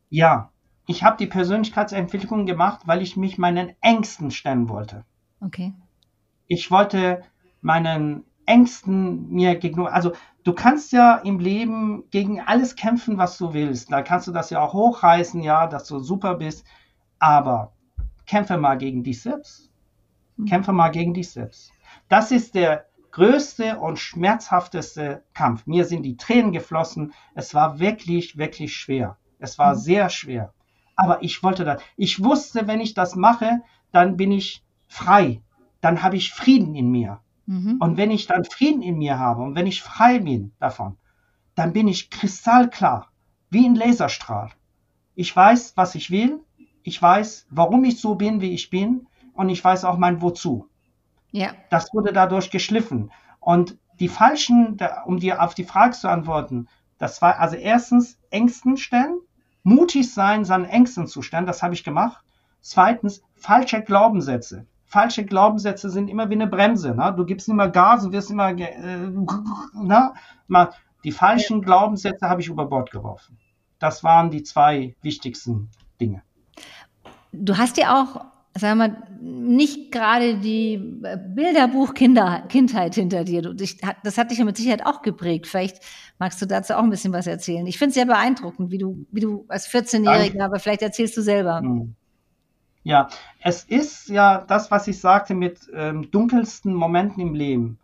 Ja, 0.10 0.52
ich 0.88 1.04
habe 1.04 1.18
die 1.18 1.28
Persönlichkeitsentwicklung 1.28 2.46
gemacht, 2.46 2.82
weil 2.86 3.02
ich 3.02 3.16
mich 3.16 3.38
meinen 3.38 3.74
Ängsten 3.82 4.30
stellen 4.30 4.68
wollte. 4.68 5.06
Okay. 5.40 5.74
Ich 6.48 6.70
wollte 6.70 7.24
meinen 7.62 8.26
Ängsten 8.46 9.30
mir 9.30 9.56
gegenüber, 9.56 9.94
also 9.94 10.12
du 10.44 10.54
kannst 10.54 10.92
ja 10.92 11.16
im 11.16 11.40
Leben 11.40 12.04
gegen 12.12 12.42
alles 12.42 12.76
kämpfen, 12.76 13.18
was 13.18 13.38
du 13.38 13.54
willst. 13.54 13.92
Da 13.92 14.02
kannst 14.02 14.28
du 14.28 14.32
das 14.32 14.50
ja 14.50 14.60
auch 14.60 14.74
hochreißen, 14.74 15.42
ja, 15.42 15.66
dass 15.66 15.88
du 15.88 16.00
super 16.00 16.36
bist. 16.36 16.66
Aber 17.18 17.72
kämpfe 18.26 18.58
mal 18.58 18.78
gegen 18.78 19.04
dich 19.04 19.22
selbst. 19.22 19.70
Hm. 20.38 20.46
Kämpfe 20.46 20.72
mal 20.72 20.90
gegen 20.90 21.14
dich 21.14 21.30
selbst. 21.30 21.72
Das 22.10 22.32
ist 22.32 22.56
der 22.56 22.86
größte 23.12 23.80
und 23.80 23.98
schmerzhafteste 23.98 25.24
Kampf. 25.34 25.66
Mir 25.66 25.86
sind 25.86 26.04
die 26.04 26.18
Tränen 26.18 26.52
geflossen. 26.52 27.14
Es 27.34 27.54
war 27.54 27.80
wirklich, 27.80 28.38
wirklich 28.38 28.76
schwer. 28.76 29.18
Es 29.40 29.58
war 29.58 29.74
mhm. 29.74 29.80
sehr 29.80 30.10
schwer. 30.10 30.54
Aber 30.98 31.24
ich 31.24 31.42
wollte 31.42 31.64
das. 31.64 31.82
Ich 31.96 32.24
wusste, 32.24 32.68
wenn 32.68 32.82
ich 32.82 32.94
das 32.94 33.16
mache, 33.16 33.62
dann 33.92 34.18
bin 34.18 34.32
ich 34.32 34.66
frei. 34.88 35.42
Dann 35.82 36.04
habe 36.04 36.18
ich 36.18 36.34
Frieden 36.34 36.76
in 36.76 36.92
mir. 36.92 37.22
Mhm. 37.46 37.78
Und 37.80 37.98
wenn 37.98 38.12
ich 38.12 38.28
dann 38.28 38.44
Frieden 38.44 38.82
in 38.82 38.98
mir 38.98 39.18
habe 39.20 39.44
und 39.44 39.56
wenn 39.56 39.68
ich 39.68 39.82
frei 39.82 40.20
bin 40.20 40.54
davon, 40.60 40.98
dann 41.54 41.74
bin 41.74 41.88
ich 41.88 42.10
kristallklar. 42.10 43.12
wie 43.50 43.66
ein 43.66 43.76
Laserstrahl. 43.76 44.52
Ich 45.14 45.34
weiß, 45.34 45.78
was 45.78 45.96
ich 45.96 46.12
will. 46.12 46.44
Ich 46.88 47.02
weiß, 47.02 47.48
warum 47.50 47.84
ich 47.84 48.00
so 48.00 48.14
bin, 48.14 48.42
wie 48.42 48.54
ich 48.54 48.70
bin. 48.70 49.08
Und 49.34 49.50
ich 49.50 49.62
weiß 49.64 49.86
auch 49.86 49.98
mein 49.98 50.22
Wozu. 50.22 50.70
Ja. 51.32 51.54
Das 51.72 51.92
wurde 51.94 52.14
dadurch 52.14 52.52
geschliffen. 52.52 53.12
Und 53.40 53.78
die 54.00 54.08
falschen, 54.08 54.78
um 55.06 55.20
dir 55.20 55.42
auf 55.42 55.56
die 55.56 55.64
Frage 55.64 55.94
zu 55.94 56.08
antworten, 56.08 56.68
das 57.00 57.24
war 57.24 57.40
also 57.40 57.56
erstens 57.56 58.20
Ängsten 58.30 58.78
stellen, 58.78 59.20
mutig 59.64 60.14
sein, 60.14 60.46
seinen 60.46 60.66
Ängsten 60.66 61.08
zu 61.08 61.24
stellen, 61.24 61.48
das 61.48 61.64
habe 61.64 61.74
ich 61.74 61.84
gemacht. 61.84 62.24
Zweitens, 62.62 63.24
falsche 63.36 63.82
Glaubenssätze. 63.82 64.68
Falsche 64.86 65.26
Glaubenssätze 65.26 65.90
sind 65.90 66.08
immer 66.08 66.30
wie 66.30 66.36
eine 66.36 66.48
Bremse. 66.48 66.94
Ne? 66.94 67.14
Du 67.18 67.26
gibst 67.26 67.50
immer 67.50 67.68
Gas 67.68 68.06
und 68.06 68.12
wirst 68.12 68.30
immer, 68.30 68.50
äh, 68.50 69.10
ne? 69.74 70.14
Die 71.04 71.12
falschen 71.12 71.64
Glaubenssätze 71.64 72.30
habe 72.30 72.42
ich 72.42 72.48
über 72.48 72.68
Bord 72.68 72.92
geworfen. 72.92 73.40
Das 73.80 74.04
waren 74.04 74.30
die 74.30 74.44
zwei 74.44 74.96
wichtigsten 75.02 75.72
Dinge. 76.00 76.22
Du 77.40 77.58
hast 77.58 77.78
ja 77.78 78.02
auch 78.02 78.26
sagen 78.58 78.80
wir 78.80 78.88
mal, 78.88 79.04
nicht 79.20 79.92
gerade 79.92 80.38
die 80.38 80.78
Bilderbuch-Kindheit 80.78 82.96
hinter 82.96 83.26
dir. 83.26 83.54
das 84.04 84.18
hat 84.18 84.32
dich 84.32 84.38
ja 84.38 84.46
mit 84.46 84.56
Sicherheit 84.56 84.86
auch 84.86 85.02
geprägt. 85.02 85.48
Vielleicht 85.48 85.80
magst 86.20 86.42
du 86.42 86.46
dazu 86.46 86.76
auch 86.76 86.84
ein 86.84 86.90
bisschen 86.90 87.12
was 87.12 87.28
erzählen. 87.28 87.68
Ich 87.68 87.78
finde 87.78 87.90
es 87.90 87.96
sehr 87.96 88.06
beeindruckend, 88.06 88.72
wie 88.72 88.78
du, 88.78 89.06
wie 89.12 89.20
du 89.20 89.46
als 89.50 89.70
14-Jähriger, 89.70 90.44
aber 90.44 90.60
vielleicht 90.60 90.82
erzählst 90.82 91.18
du 91.18 91.22
selber. 91.22 91.60
Hm. 91.60 91.96
Ja, 92.84 93.10
es 93.42 93.64
ist 93.64 94.10
ja 94.10 94.46
das, 94.48 94.72
was 94.72 94.88
ich 94.88 95.00
sagte 95.00 95.34
mit 95.34 95.70
ähm, 95.74 96.10
dunkelsten 96.12 96.74
Momenten 96.74 97.22
im 97.22 97.34
Leben. 97.34 97.80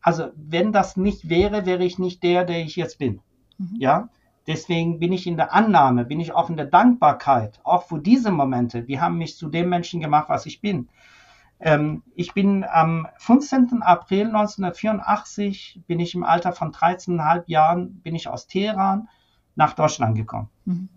Also, 0.00 0.30
wenn 0.36 0.72
das 0.72 0.96
nicht 0.96 1.28
wäre, 1.28 1.66
wäre 1.66 1.84
ich 1.84 1.98
nicht 1.98 2.22
der, 2.22 2.44
der 2.44 2.60
ich 2.60 2.74
jetzt 2.74 2.98
bin. 2.98 3.20
Mhm. 3.58 3.76
Ja, 3.78 4.08
Deswegen 4.48 4.98
bin 4.98 5.12
ich 5.12 5.26
in 5.26 5.36
der 5.36 5.52
Annahme, 5.52 6.06
bin 6.06 6.20
ich 6.20 6.32
auch 6.32 6.48
in 6.48 6.56
der 6.56 6.64
Dankbarkeit, 6.64 7.60
auch 7.64 7.82
für 7.82 8.00
diese 8.00 8.30
Momente. 8.30 8.82
Die 8.82 8.98
haben 8.98 9.18
mich 9.18 9.36
zu 9.36 9.50
dem 9.50 9.68
Menschen 9.68 10.00
gemacht, 10.00 10.30
was 10.30 10.46
ich 10.46 10.62
bin. 10.62 10.88
Ähm, 11.60 12.02
ich 12.14 12.32
bin 12.32 12.64
am 12.64 13.06
15. 13.18 13.82
April 13.82 14.28
1984, 14.28 15.82
bin 15.86 16.00
ich 16.00 16.14
im 16.14 16.24
Alter 16.24 16.52
von 16.52 16.72
13,5 16.72 17.42
Jahren, 17.44 18.00
bin 18.00 18.14
ich 18.14 18.28
aus 18.28 18.46
Teheran 18.46 19.10
nach 19.54 19.74
Deutschland 19.74 20.16
gekommen. 20.16 20.48
Mhm. 20.64 20.88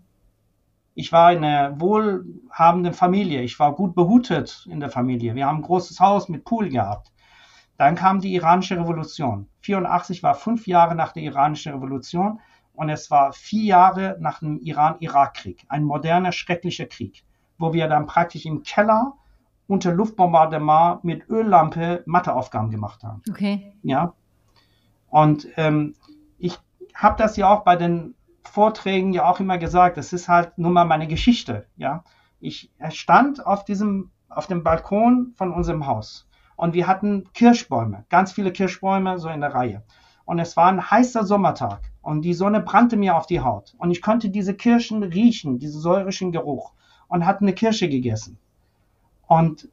Ich 0.94 1.12
war 1.12 1.34
in 1.34 1.44
einer 1.44 1.78
wohlhabenden 1.78 2.94
Familie. 2.94 3.42
Ich 3.42 3.58
war 3.58 3.74
gut 3.74 3.94
behutet 3.94 4.66
in 4.70 4.80
der 4.80 4.88
Familie. 4.88 5.34
Wir 5.34 5.46
haben 5.46 5.58
ein 5.58 5.62
großes 5.62 6.00
Haus 6.00 6.30
mit 6.30 6.46
Pool 6.46 6.70
gehabt. 6.70 7.12
Dann 7.76 7.96
kam 7.96 8.20
die 8.20 8.34
iranische 8.34 8.78
Revolution. 8.78 9.48
84 9.60 10.22
war 10.22 10.34
fünf 10.34 10.66
Jahre 10.66 10.94
nach 10.94 11.12
der 11.12 11.24
iranischen 11.24 11.74
Revolution 11.74 12.40
und 12.74 12.88
es 12.88 13.10
war 13.10 13.32
vier 13.32 13.64
Jahre 13.64 14.16
nach 14.20 14.40
dem 14.40 14.58
Iran-Irak-Krieg, 14.60 15.64
ein 15.68 15.84
moderner, 15.84 16.32
schrecklicher 16.32 16.86
Krieg, 16.86 17.24
wo 17.58 17.72
wir 17.72 17.88
dann 17.88 18.06
praktisch 18.06 18.46
im 18.46 18.62
Keller 18.62 19.14
unter 19.66 19.92
Luftbombardement 19.92 21.04
mit 21.04 21.28
Öllampe 21.28 22.02
Matheaufgaben 22.06 22.70
gemacht 22.70 23.04
haben. 23.04 23.22
Okay. 23.28 23.74
Ja. 23.82 24.14
Und 25.08 25.46
ähm, 25.56 25.94
ich 26.38 26.58
habe 26.94 27.16
das 27.16 27.36
ja 27.36 27.48
auch 27.48 27.64
bei 27.64 27.76
den 27.76 28.14
Vorträgen 28.42 29.12
ja 29.12 29.28
auch 29.30 29.40
immer 29.40 29.58
gesagt, 29.58 29.96
das 29.96 30.12
ist 30.12 30.28
halt 30.28 30.58
nur 30.58 30.70
mal 30.70 30.84
meine 30.84 31.06
Geschichte. 31.06 31.66
Ja. 31.76 32.04
Ich 32.40 32.72
stand 32.90 33.46
auf 33.46 33.64
diesem, 33.64 34.10
auf 34.28 34.46
dem 34.46 34.64
Balkon 34.64 35.32
von 35.36 35.52
unserem 35.52 35.86
Haus 35.86 36.28
und 36.56 36.74
wir 36.74 36.86
hatten 36.86 37.28
Kirschbäume, 37.34 38.04
ganz 38.08 38.32
viele 38.32 38.52
Kirschbäume 38.52 39.18
so 39.18 39.28
in 39.28 39.40
der 39.40 39.54
Reihe. 39.54 39.84
Und 40.24 40.38
es 40.38 40.56
war 40.56 40.68
ein 40.68 40.90
heißer 40.90 41.24
Sommertag 41.24 41.91
und 42.02 42.22
die 42.22 42.34
Sonne 42.34 42.60
brannte 42.60 42.96
mir 42.96 43.16
auf 43.16 43.26
die 43.26 43.40
Haut. 43.40 43.74
Und 43.78 43.90
ich 43.90 44.02
konnte 44.02 44.28
diese 44.28 44.54
Kirschen 44.54 45.02
riechen, 45.02 45.58
diesen 45.58 45.80
säurischen 45.80 46.32
Geruch. 46.32 46.72
Und 47.08 47.26
hatte 47.26 47.42
eine 47.42 47.52
Kirsche 47.52 47.88
gegessen. 47.88 48.38
Und 49.26 49.68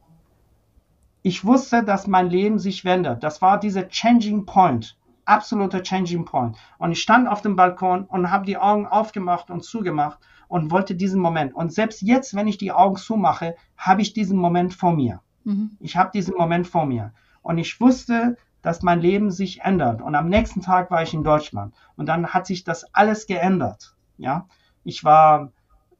ich 1.22 1.44
wusste, 1.44 1.82
dass 1.82 2.06
mein 2.06 2.30
Leben 2.30 2.58
sich 2.58 2.84
wendet. 2.84 3.22
Das 3.22 3.42
war 3.42 3.58
dieser 3.58 3.88
Changing 3.88 4.46
Point. 4.46 4.96
Absoluter 5.24 5.82
Changing 5.82 6.24
Point. 6.24 6.56
Und 6.78 6.92
ich 6.92 7.02
stand 7.02 7.28
auf 7.28 7.42
dem 7.42 7.56
Balkon 7.56 8.04
und 8.04 8.30
habe 8.30 8.46
die 8.46 8.56
Augen 8.56 8.86
aufgemacht 8.86 9.50
und 9.50 9.64
zugemacht 9.64 10.18
und 10.48 10.70
wollte 10.70 10.94
diesen 10.94 11.20
Moment. 11.20 11.54
Und 11.54 11.72
selbst 11.72 12.02
jetzt, 12.02 12.34
wenn 12.34 12.48
ich 12.48 12.58
die 12.58 12.72
Augen 12.72 12.96
zumache, 12.96 13.54
habe 13.76 14.02
ich 14.02 14.12
diesen 14.12 14.38
Moment 14.38 14.74
vor 14.74 14.92
mir. 14.92 15.20
Mhm. 15.44 15.76
Ich 15.80 15.96
habe 15.96 16.10
diesen 16.12 16.34
Moment 16.36 16.66
vor 16.66 16.86
mir. 16.86 17.12
Und 17.42 17.58
ich 17.58 17.80
wusste, 17.80 18.36
dass 18.62 18.82
mein 18.82 19.00
Leben 19.00 19.30
sich 19.30 19.62
ändert. 19.62 20.02
Und 20.02 20.14
am 20.14 20.28
nächsten 20.28 20.60
Tag 20.60 20.90
war 20.90 21.02
ich 21.02 21.14
in 21.14 21.24
Deutschland. 21.24 21.74
Und 21.96 22.06
dann 22.06 22.28
hat 22.28 22.46
sich 22.46 22.64
das 22.64 22.94
alles 22.94 23.26
geändert. 23.26 23.94
Ja, 24.18 24.46
ich 24.84 25.04
war 25.04 25.52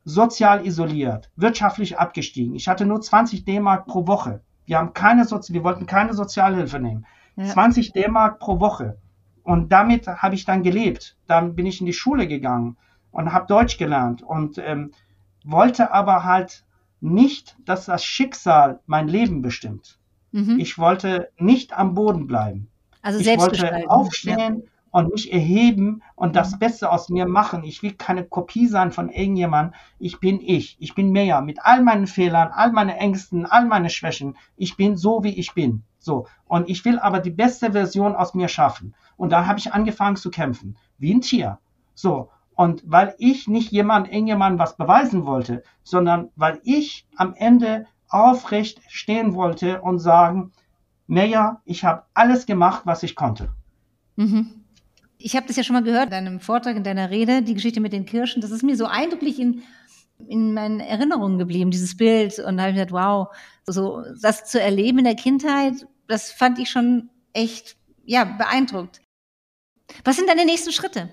sozial 0.05 0.67
isoliert, 0.67 1.31
wirtschaftlich 1.37 1.99
abgestiegen. 1.99 2.55
Ich 2.55 2.69
hatte 2.69 2.87
nur 2.87 3.01
20 3.01 3.45
D-Mark 3.45 3.87
pro 3.87 4.07
Woche. 4.07 4.43
Wir 4.67 4.79
haben 4.79 4.93
keine 4.93 5.25
Sozi 5.25 5.53
wir 5.53 5.65
wollten 5.65 5.87
keine 5.87 6.15
Sozialhilfe 6.15 6.79
nehmen. 6.79 7.07
Ja. 7.37 7.47
20 7.47 7.93
D-Mark 7.93 8.39
pro 8.39 8.61
Woche. 8.61 8.99
Und 9.43 9.73
damit 9.73 10.07
habe 10.07 10.35
ich 10.35 10.45
dann 10.45 10.63
gelebt. 10.63 11.17
Dann 11.27 11.55
bin 11.55 11.67
ich 11.67 11.81
in 11.81 11.87
die 11.87 11.93
Schule 11.93 12.27
gegangen 12.27 12.77
und 13.11 13.33
habe 13.33 13.47
Deutsch 13.47 13.79
gelernt 13.79 14.23
und 14.23 14.59
ähm, 14.59 14.93
wollte 15.45 15.93
aber 15.93 16.25
halt 16.25 16.65
nicht, 17.01 17.57
dass 17.65 17.87
das 17.87 18.05
Schicksal 18.05 18.81
mein 18.87 19.09
Leben 19.09 19.43
bestimmt. 19.43 19.99
Mhm. 20.33 20.59
Ich 20.59 20.79
wollte 20.79 21.31
nicht 21.39 21.77
am 21.77 21.95
Boden 21.95 22.27
bleiben. 22.27 22.69
Also 23.03 23.19
ich 23.19 23.39
wollte 23.39 23.89
aufstehen 23.89 24.63
ja. 24.65 24.71
und 24.91 25.13
mich 25.13 25.33
erheben 25.33 26.03
und 26.17 26.37
das. 26.37 26.59
Beste 26.59 26.91
aus 26.91 27.09
mir 27.09 27.27
machen. 27.27 27.65
Ich 27.65 27.83
will 27.83 27.95
keine 27.95 28.25
Kopie 28.25 28.67
sein 28.67 28.93
von 28.93 29.09
irgendjemandem. 29.09 29.75
Ich 29.99 30.21
bin 30.21 30.41
ich. 30.41 30.77
Ich 30.79 30.95
bin 30.95 31.11
mehr 31.11 31.41
mit 31.41 31.59
all 31.63 31.83
meinen 31.83 32.07
Fehlern, 32.07 32.51
all 32.53 32.73
meinen 32.73 32.91
Ängsten, 32.91 33.47
all 33.47 33.67
meine 33.67 33.91
Schwächen. 33.91 34.37
Ich 34.57 34.77
bin 34.77 34.97
so, 34.97 35.25
wie 35.25 35.39
ich 35.39 35.55
bin. 35.55 35.83
So. 35.99 36.27
Und 36.47 36.69
ich 36.69 36.85
will 36.85 36.99
aber 36.99 37.21
die 37.21 37.31
beste 37.31 37.73
Version 37.73 38.15
aus 38.15 38.35
mir 38.35 38.49
schaffen. 38.49 38.95
Und 39.17 39.31
da 39.31 39.47
habe 39.47 39.59
ich 39.59 39.73
angefangen 39.73 40.17
zu 40.17 40.31
kämpfen. 40.31 40.77
Wie 40.99 41.15
ein 41.15 41.21
Tier. 41.21 41.59
So. 41.95 42.31
Und 42.55 42.83
weil 42.85 43.15
ich 43.19 43.49
nicht 43.49 43.71
jemand, 43.71 44.09
irgendjemandem 44.09 44.59
was 44.59 44.77
beweisen 44.77 45.25
wollte, 45.25 45.63
sondern 45.83 46.29
weil 46.37 46.61
ich 46.63 47.07
am 47.17 47.35
Ende 47.35 47.87
aufrecht 48.11 48.81
stehen 48.89 49.35
wollte 49.35 49.81
und 49.81 49.99
sagen, 49.99 50.53
Meja, 51.07 51.61
ich 51.65 51.85
habe 51.85 52.05
alles 52.15 52.47
gemacht, 52.47 52.83
was 52.85 53.03
ich 53.03 53.17
konnte. 53.17 53.51
Mhm. 54.17 54.65
Ich 55.19 55.37
habe 55.37 55.47
das 55.47 55.57
ja 55.57 55.65
schon 55.65 55.75
mal 55.75 55.83
gehört 55.83 56.07
in 56.07 56.11
deinem 56.11 56.41
Vortrag, 56.41 56.77
in 56.77 56.85
deiner 56.85 57.11
Rede, 57.11 57.43
die 57.43 57.55
Geschichte 57.55 57.81
mit 57.81 57.93
den 57.93 58.07
Kirschen. 58.07 58.41
Das 58.41 58.53
ist 58.53 58.63
mir 58.63 58.77
so 58.77 58.87
eindrücklich 58.87 59.39
in, 59.41 59.63
in 60.29 60.55
meinen 60.55 60.81
Erinnerungen 60.81 61.39
geblieben, 61.39 61.71
dieses 61.71 61.97
Bild. 61.97 62.39
Und 62.39 62.57
da 62.57 62.63
habe 62.63 62.73
ich 62.73 62.79
gedacht, 62.79 62.93
wow, 62.93 63.29
so 63.67 64.03
das 64.23 64.45
zu 64.45 64.61
erleben 64.61 64.99
in 64.99 65.05
der 65.05 65.17
Kindheit, 65.17 65.87
das 66.07 66.31
fand 66.31 66.59
ich 66.59 66.71
schon 66.71 67.11
echt, 67.33 67.77
ja, 68.05 68.25
beeindruckt. 68.25 69.01
Was 70.05 70.17
sind 70.17 70.29
deine 70.29 70.45
nächsten 70.45 70.73
Schritte 70.73 71.13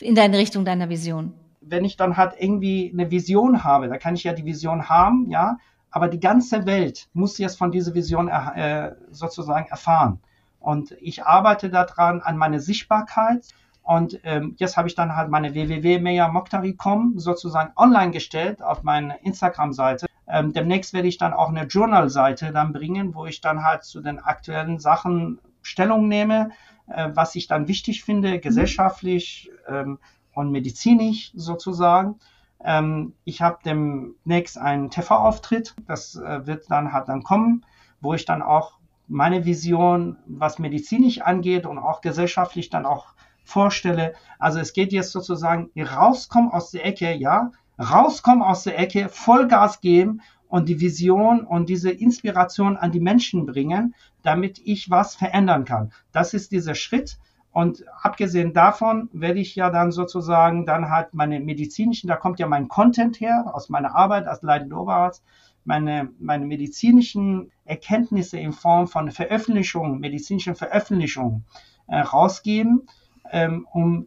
in 0.00 0.14
deine 0.14 0.38
Richtung 0.38 0.64
deiner 0.64 0.88
Vision? 0.88 1.32
Wenn 1.60 1.84
ich 1.84 1.96
dann 1.96 2.16
halt 2.16 2.34
irgendwie 2.38 2.90
eine 2.92 3.10
Vision 3.10 3.64
habe, 3.64 3.88
da 3.88 3.98
kann 3.98 4.14
ich 4.14 4.24
ja 4.24 4.34
die 4.34 4.44
Vision 4.44 4.88
haben, 4.88 5.30
ja, 5.30 5.56
aber 5.90 6.08
die 6.08 6.20
ganze 6.20 6.66
Welt 6.66 7.08
muss 7.12 7.38
jetzt 7.38 7.58
von 7.58 7.72
dieser 7.72 7.94
Vision 7.94 8.28
äh, 8.28 8.92
sozusagen 9.10 9.68
erfahren. 9.68 10.20
Und 10.60 10.92
ich 11.00 11.24
arbeite 11.24 11.70
daran 11.70 12.20
an 12.20 12.36
meine 12.36 12.60
Sichtbarkeit. 12.60 13.46
Und 13.82 14.20
ähm, 14.24 14.54
jetzt 14.58 14.76
habe 14.76 14.88
ich 14.88 14.94
dann 14.94 15.16
halt 15.16 15.30
meine 15.30 15.54
www.meyamoktari.com 15.54 17.18
sozusagen 17.18 17.72
online 17.76 18.10
gestellt 18.10 18.62
auf 18.62 18.82
meine 18.82 19.18
Instagram-Seite. 19.22 20.06
Ähm, 20.26 20.52
demnächst 20.52 20.92
werde 20.92 21.08
ich 21.08 21.16
dann 21.16 21.32
auch 21.32 21.48
eine 21.48 21.64
Journal-Seite 21.64 22.52
dann 22.52 22.72
bringen, 22.72 23.14
wo 23.14 23.24
ich 23.24 23.40
dann 23.40 23.64
halt 23.64 23.84
zu 23.84 24.02
den 24.02 24.18
aktuellen 24.18 24.78
Sachen 24.78 25.38
Stellung 25.62 26.06
nehme, 26.08 26.50
äh, 26.88 27.08
was 27.14 27.34
ich 27.34 27.46
dann 27.46 27.66
wichtig 27.66 28.04
finde, 28.04 28.40
gesellschaftlich 28.40 29.50
ähm, 29.66 29.98
und 30.34 30.50
medizinisch 30.50 31.32
sozusagen. 31.34 32.16
Ähm, 32.64 33.14
ich 33.24 33.42
habe 33.42 33.58
demnächst 33.64 34.58
einen 34.58 34.90
TV-Auftritt, 34.90 35.74
das 35.86 36.16
äh, 36.16 36.46
wird 36.46 36.70
dann 36.70 36.92
halt 36.92 37.08
dann 37.08 37.22
kommen, 37.22 37.64
wo 38.00 38.14
ich 38.14 38.24
dann 38.24 38.42
auch 38.42 38.78
meine 39.06 39.44
Vision, 39.44 40.18
was 40.26 40.58
medizinisch 40.58 41.20
angeht 41.20 41.66
und 41.66 41.78
auch 41.78 42.00
gesellschaftlich 42.00 42.68
dann 42.68 42.84
auch 42.84 43.14
vorstelle. 43.44 44.14
Also 44.38 44.58
es 44.58 44.74
geht 44.74 44.92
jetzt 44.92 45.12
sozusagen 45.12 45.70
rauskommen 45.76 46.50
aus 46.50 46.70
der 46.70 46.84
Ecke, 46.84 47.14
ja, 47.14 47.52
rauskommen 47.78 48.42
aus 48.42 48.64
der 48.64 48.78
Ecke, 48.78 49.08
Vollgas 49.08 49.80
geben 49.80 50.20
und 50.48 50.68
die 50.68 50.80
Vision 50.80 51.44
und 51.44 51.68
diese 51.68 51.90
Inspiration 51.90 52.76
an 52.76 52.92
die 52.92 53.00
Menschen 53.00 53.46
bringen, 53.46 53.94
damit 54.22 54.60
ich 54.64 54.90
was 54.90 55.14
verändern 55.14 55.64
kann. 55.64 55.92
Das 56.12 56.34
ist 56.34 56.52
dieser 56.52 56.74
Schritt. 56.74 57.18
Und 57.52 57.84
abgesehen 58.02 58.52
davon 58.52 59.08
werde 59.12 59.40
ich 59.40 59.54
ja 59.56 59.70
dann 59.70 59.90
sozusagen 59.90 60.66
dann 60.66 60.90
halt 60.90 61.14
meine 61.14 61.40
medizinischen, 61.40 62.08
da 62.08 62.16
kommt 62.16 62.38
ja 62.38 62.46
mein 62.46 62.68
Content 62.68 63.20
her 63.20 63.50
aus 63.52 63.68
meiner 63.68 63.94
Arbeit 63.94 64.26
als 64.26 64.42
leitender 64.42 64.80
Oberarzt, 64.80 65.24
meine, 65.64 66.10
meine 66.18 66.46
medizinischen 66.46 67.50
Erkenntnisse 67.64 68.38
in 68.38 68.52
Form 68.52 68.86
von 68.86 69.10
Veröffentlichungen, 69.10 69.98
medizinischen 69.98 70.54
Veröffentlichungen 70.54 71.44
äh, 71.88 71.98
rausgeben, 71.98 72.88
ähm, 73.30 73.66
um 73.72 74.06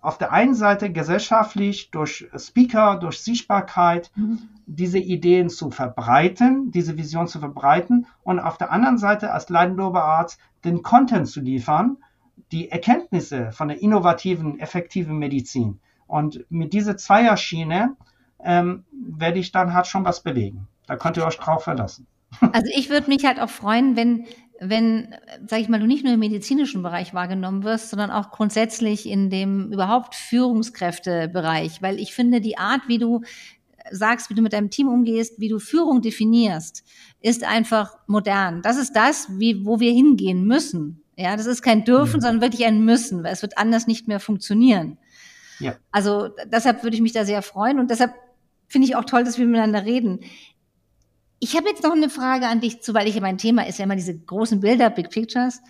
auf 0.00 0.18
der 0.18 0.32
einen 0.32 0.54
Seite 0.54 0.92
gesellschaftlich 0.92 1.90
durch 1.90 2.28
Speaker, 2.36 2.96
durch 2.96 3.20
Sichtbarkeit 3.20 4.12
mhm. 4.14 4.38
diese 4.66 4.98
Ideen 4.98 5.48
zu 5.48 5.70
verbreiten, 5.70 6.70
diese 6.70 6.96
Vision 6.96 7.26
zu 7.26 7.40
verbreiten 7.40 8.06
und 8.22 8.38
auf 8.38 8.58
der 8.58 8.70
anderen 8.70 8.98
Seite 8.98 9.32
als 9.32 9.48
Leidendorfer 9.48 10.04
Arzt 10.04 10.38
den 10.64 10.82
Content 10.82 11.28
zu 11.28 11.40
liefern, 11.40 11.96
die 12.52 12.70
Erkenntnisse 12.70 13.52
von 13.52 13.68
der 13.68 13.82
innovativen, 13.82 14.58
effektiven 14.58 15.18
Medizin. 15.18 15.80
Und 16.06 16.44
mit 16.48 16.72
dieser 16.72 16.96
Zweierschiene 16.96 17.96
ähm, 18.42 18.84
werde 18.92 19.38
ich 19.38 19.52
dann 19.52 19.74
halt 19.74 19.86
schon 19.86 20.04
was 20.04 20.22
bewegen. 20.22 20.66
Da 20.86 20.96
könnt 20.96 21.16
ihr 21.16 21.26
euch 21.26 21.36
drauf 21.36 21.64
verlassen. 21.64 22.06
Also 22.52 22.70
ich 22.74 22.90
würde 22.90 23.08
mich 23.08 23.24
halt 23.24 23.40
auch 23.40 23.48
freuen, 23.48 23.96
wenn, 23.96 24.26
wenn, 24.60 25.14
sag 25.46 25.60
ich 25.60 25.68
mal, 25.68 25.80
du 25.80 25.86
nicht 25.86 26.04
nur 26.04 26.12
im 26.12 26.20
medizinischen 26.20 26.82
Bereich 26.82 27.14
wahrgenommen 27.14 27.64
wirst, 27.64 27.88
sondern 27.88 28.10
auch 28.10 28.30
grundsätzlich 28.30 29.08
in 29.08 29.30
dem 29.30 29.72
überhaupt 29.72 30.14
Führungskräftebereich, 30.14 31.80
weil 31.80 31.98
ich 31.98 32.12
finde, 32.12 32.42
die 32.42 32.58
Art, 32.58 32.82
wie 32.86 32.98
du 32.98 33.22
sagst, 33.90 34.28
wie 34.28 34.34
du 34.34 34.42
mit 34.42 34.52
deinem 34.52 34.68
Team 34.68 34.88
umgehst, 34.88 35.40
wie 35.40 35.48
du 35.48 35.58
Führung 35.58 36.02
definierst, 36.02 36.84
ist 37.20 37.44
einfach 37.44 37.96
modern. 38.06 38.60
Das 38.62 38.76
ist 38.76 38.94
das, 38.94 39.28
wie, 39.38 39.64
wo 39.64 39.80
wir 39.80 39.92
hingehen 39.92 40.44
müssen. 40.46 41.02
Ja, 41.20 41.36
das 41.36 41.46
ist 41.46 41.62
kein 41.62 41.84
Dürfen, 41.84 42.20
ja. 42.20 42.28
sondern 42.28 42.40
wirklich 42.40 42.64
ein 42.64 42.84
Müssen, 42.84 43.24
weil 43.24 43.32
es 43.32 43.42
wird 43.42 43.58
anders 43.58 43.88
nicht 43.88 44.06
mehr 44.06 44.20
funktionieren. 44.20 44.98
Ja. 45.58 45.74
Also 45.90 46.28
deshalb 46.46 46.84
würde 46.84 46.94
ich 46.94 47.02
mich 47.02 47.10
da 47.10 47.24
sehr 47.24 47.42
freuen 47.42 47.80
und 47.80 47.90
deshalb 47.90 48.14
finde 48.68 48.86
ich 48.86 48.94
auch 48.94 49.04
toll, 49.04 49.24
dass 49.24 49.36
wir 49.36 49.44
miteinander 49.44 49.84
reden. 49.84 50.20
Ich 51.40 51.56
habe 51.56 51.68
jetzt 51.68 51.82
noch 51.82 51.90
eine 51.90 52.08
Frage 52.08 52.46
an 52.46 52.60
dich 52.60 52.82
zu, 52.82 52.94
weil 52.94 53.08
ich 53.08 53.20
mein 53.20 53.36
Thema 53.36 53.66
ist 53.66 53.78
ja 53.78 53.84
immer 53.84 53.96
diese 53.96 54.16
großen 54.16 54.60
Bilder, 54.60 54.90
Big 54.90 55.10
Pictures. 55.10 55.60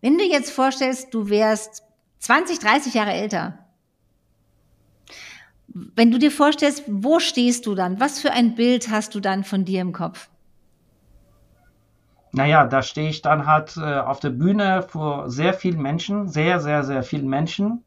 Wenn 0.00 0.18
du 0.18 0.24
jetzt 0.24 0.50
vorstellst, 0.50 1.14
du 1.14 1.28
wärst 1.30 1.84
20, 2.18 2.58
30 2.58 2.94
Jahre 2.94 3.12
älter, 3.12 3.64
wenn 5.68 6.10
du 6.10 6.18
dir 6.18 6.32
vorstellst, 6.32 6.82
wo 6.88 7.20
stehst 7.20 7.64
du 7.66 7.76
dann? 7.76 8.00
Was 8.00 8.18
für 8.18 8.32
ein 8.32 8.56
Bild 8.56 8.90
hast 8.90 9.14
du 9.14 9.20
dann 9.20 9.44
von 9.44 9.64
dir 9.64 9.82
im 9.82 9.92
Kopf? 9.92 10.28
Naja, 12.38 12.66
da 12.66 12.82
stehe 12.82 13.10
ich 13.10 13.20
dann 13.20 13.46
halt 13.46 13.76
äh, 13.76 13.98
auf 13.98 14.20
der 14.20 14.30
Bühne 14.30 14.82
vor 14.82 15.28
sehr 15.28 15.52
vielen 15.54 15.82
Menschen, 15.82 16.28
sehr, 16.28 16.60
sehr, 16.60 16.84
sehr 16.84 17.02
vielen 17.02 17.28
Menschen. 17.28 17.82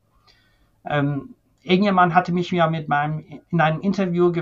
Ähm, 0.84 1.36
irgendjemand 1.62 2.14
hatte 2.14 2.34
mich 2.34 2.52
ja 2.52 2.70
mit 2.70 2.90
meinem 2.90 3.24
in 3.50 3.62
einem 3.62 3.80
Interview 3.80 4.30
äh, 4.34 4.42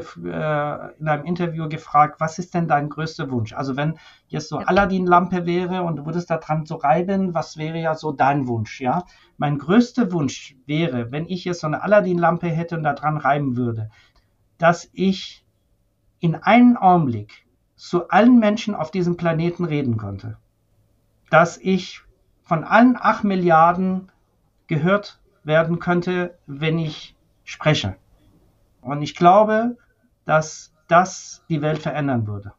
in 0.98 1.08
einem 1.08 1.26
Interview 1.26 1.70
gefragt, 1.70 2.20
was 2.20 2.40
ist 2.40 2.56
denn 2.56 2.68
dein 2.68 2.90
größter 2.90 3.30
Wunsch? 3.30 3.54
Also 3.54 3.78
wenn 3.78 4.00
jetzt 4.30 4.50
so 4.50 4.60
ja. 4.60 4.66
Aladdin-Lampe 4.66 5.46
wäre 5.46 5.84
und 5.84 5.98
du 5.98 6.08
würdest 6.08 6.32
da 6.32 6.38
dran 6.38 6.66
so 6.66 6.78
reiben, 6.78 7.36
was 7.36 7.58
wäre 7.58 7.78
ja 7.78 7.94
so 7.94 8.12
dein 8.12 8.48
Wunsch? 8.48 8.82
Ja, 8.82 9.04
mein 9.38 9.60
größter 9.60 10.12
Wunsch 10.12 10.56
wäre, 10.66 11.12
wenn 11.12 11.28
ich 11.28 11.46
jetzt 11.46 11.60
so 11.60 11.68
eine 11.68 11.84
Aladdin-Lampe 11.84 12.48
hätte 12.48 12.78
und 12.78 12.84
da 12.84 12.94
dran 12.94 13.18
reiben 13.18 13.58
würde, 13.58 13.92
dass 14.58 14.90
ich 14.92 15.46
in 16.20 16.34
einem 16.34 16.78
Augenblick 16.78 17.46
zu 17.80 18.10
allen 18.10 18.40
Menschen 18.40 18.76
auf 18.76 18.92
diesem 18.92 19.16
Planeten 19.16 19.64
reden 19.64 19.96
konnte, 19.96 20.36
dass 21.30 21.58
ich 21.58 22.02
von 22.44 22.66
allen 22.66 22.98
acht 23.00 23.24
Milliarden 23.24 24.12
gehört 24.68 25.22
werden 25.46 25.80
könnte, 25.80 26.38
wenn 26.46 26.78
ich 26.78 27.16
spreche. 27.46 27.96
Und 28.82 29.02
ich 29.02 29.16
glaube, 29.16 29.78
dass 30.26 30.74
das 30.90 31.42
die 31.48 31.62
Welt 31.62 31.80
verändern 31.80 32.28
würde. 32.28 32.52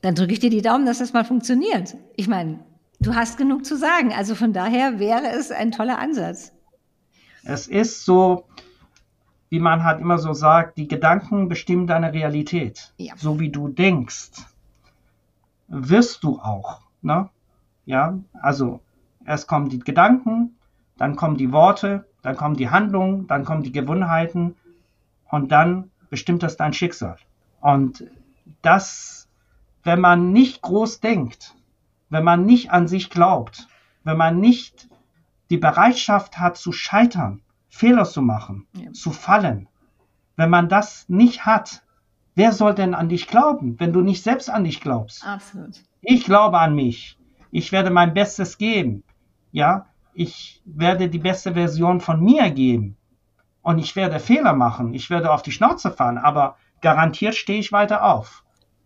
Dann 0.00 0.16
drücke 0.16 0.32
ich 0.32 0.40
dir 0.40 0.50
die 0.50 0.62
Daumen, 0.62 0.86
dass 0.86 0.98
das 0.98 1.12
mal 1.12 1.24
funktioniert. 1.24 1.96
Ich 2.16 2.26
meine, 2.26 2.58
du 2.98 3.14
hast 3.14 3.38
genug 3.38 3.64
zu 3.64 3.76
sagen. 3.76 4.12
Also 4.12 4.34
von 4.34 4.52
daher 4.52 4.98
wäre 4.98 5.28
es 5.28 5.52
ein 5.52 5.70
toller 5.70 6.00
Ansatz. 6.00 6.52
Es 7.44 7.68
ist 7.68 8.04
so, 8.04 8.48
wie 9.50 9.58
man 9.60 9.84
halt 9.84 10.00
immer 10.00 10.18
so 10.18 10.32
sagt, 10.32 10.78
die 10.78 10.88
Gedanken 10.88 11.48
bestimmen 11.48 11.86
deine 11.86 12.12
Realität. 12.12 12.94
Ja. 12.96 13.14
So 13.16 13.40
wie 13.40 13.50
du 13.50 13.68
denkst, 13.68 14.30
wirst 15.68 16.22
du 16.22 16.40
auch. 16.40 16.80
Ne? 17.02 17.28
Ja, 17.84 18.18
also 18.40 18.80
erst 19.26 19.48
kommen 19.48 19.68
die 19.68 19.80
Gedanken, 19.80 20.56
dann 20.96 21.16
kommen 21.16 21.36
die 21.36 21.52
Worte, 21.52 22.06
dann 22.22 22.36
kommen 22.36 22.56
die 22.56 22.70
Handlungen, 22.70 23.26
dann 23.26 23.44
kommen 23.44 23.64
die 23.64 23.72
Gewohnheiten 23.72 24.54
und 25.28 25.50
dann 25.50 25.90
bestimmt 26.10 26.42
das 26.42 26.56
dein 26.56 26.72
Schicksal. 26.72 27.16
Und 27.60 28.04
das, 28.62 29.28
wenn 29.82 30.00
man 30.00 30.32
nicht 30.32 30.62
groß 30.62 31.00
denkt, 31.00 31.56
wenn 32.08 32.24
man 32.24 32.46
nicht 32.46 32.70
an 32.70 32.86
sich 32.86 33.10
glaubt, 33.10 33.66
wenn 34.04 34.16
man 34.16 34.38
nicht 34.38 34.88
die 35.50 35.58
Bereitschaft 35.58 36.38
hat 36.38 36.56
zu 36.56 36.72
scheitern, 36.72 37.42
Fehler 37.70 38.04
zu 38.04 38.20
machen, 38.20 38.66
ja. 38.74 38.92
zu 38.92 39.12
fallen, 39.12 39.68
wenn 40.36 40.50
man 40.50 40.68
das 40.68 41.08
nicht 41.08 41.46
hat, 41.46 41.82
wer 42.34 42.52
soll 42.52 42.74
denn 42.74 42.94
an 42.94 43.08
dich 43.08 43.26
glauben, 43.26 43.78
wenn 43.78 43.92
du 43.92 44.00
nicht 44.00 44.22
selbst 44.22 44.50
an 44.50 44.64
dich 44.64 44.80
glaubst? 44.80 45.26
Absolut. 45.26 45.80
Ich 46.02 46.24
glaube 46.24 46.58
an 46.58 46.74
mich. 46.74 47.18
Ich 47.50 47.72
werde 47.72 47.90
mein 47.90 48.14
Bestes 48.14 48.58
geben. 48.58 49.02
Ja, 49.52 49.86
ich 50.14 50.62
werde 50.64 51.08
die 51.08 51.18
beste 51.18 51.54
Version 51.54 52.00
von 52.00 52.22
mir 52.22 52.50
geben. 52.50 52.96
Und 53.62 53.78
ich 53.78 53.94
werde 53.96 54.20
Fehler 54.20 54.54
machen, 54.54 54.94
ich 54.94 55.10
werde 55.10 55.30
auf 55.30 55.42
die 55.42 55.52
Schnauze 55.52 55.90
fahren, 55.90 56.18
aber 56.18 56.56
garantiert 56.80 57.34
stehe 57.34 57.60
ich 57.60 57.72
weiter 57.72 58.04
auf. 58.04 58.42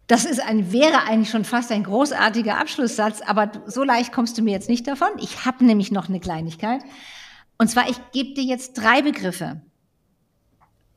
Das 0.06 0.24
ist 0.24 0.40
ein, 0.40 0.72
wäre 0.72 1.04
eigentlich 1.08 1.30
schon 1.30 1.44
fast 1.44 1.72
ein 1.72 1.84
großartiger 1.84 2.58
Abschlusssatz, 2.58 3.22
aber 3.22 3.50
so 3.66 3.84
leicht 3.84 4.12
kommst 4.12 4.36
du 4.36 4.42
mir 4.42 4.50
jetzt 4.50 4.68
nicht 4.68 4.86
davon. 4.86 5.08
Ich 5.18 5.46
habe 5.46 5.64
nämlich 5.64 5.92
noch 5.92 6.08
eine 6.08 6.20
Kleinigkeit. 6.20 6.82
Und 7.58 7.68
zwar, 7.68 7.88
ich 7.88 7.96
gebe 8.12 8.34
dir 8.34 8.44
jetzt 8.44 8.74
drei 8.74 9.02
Begriffe 9.02 9.60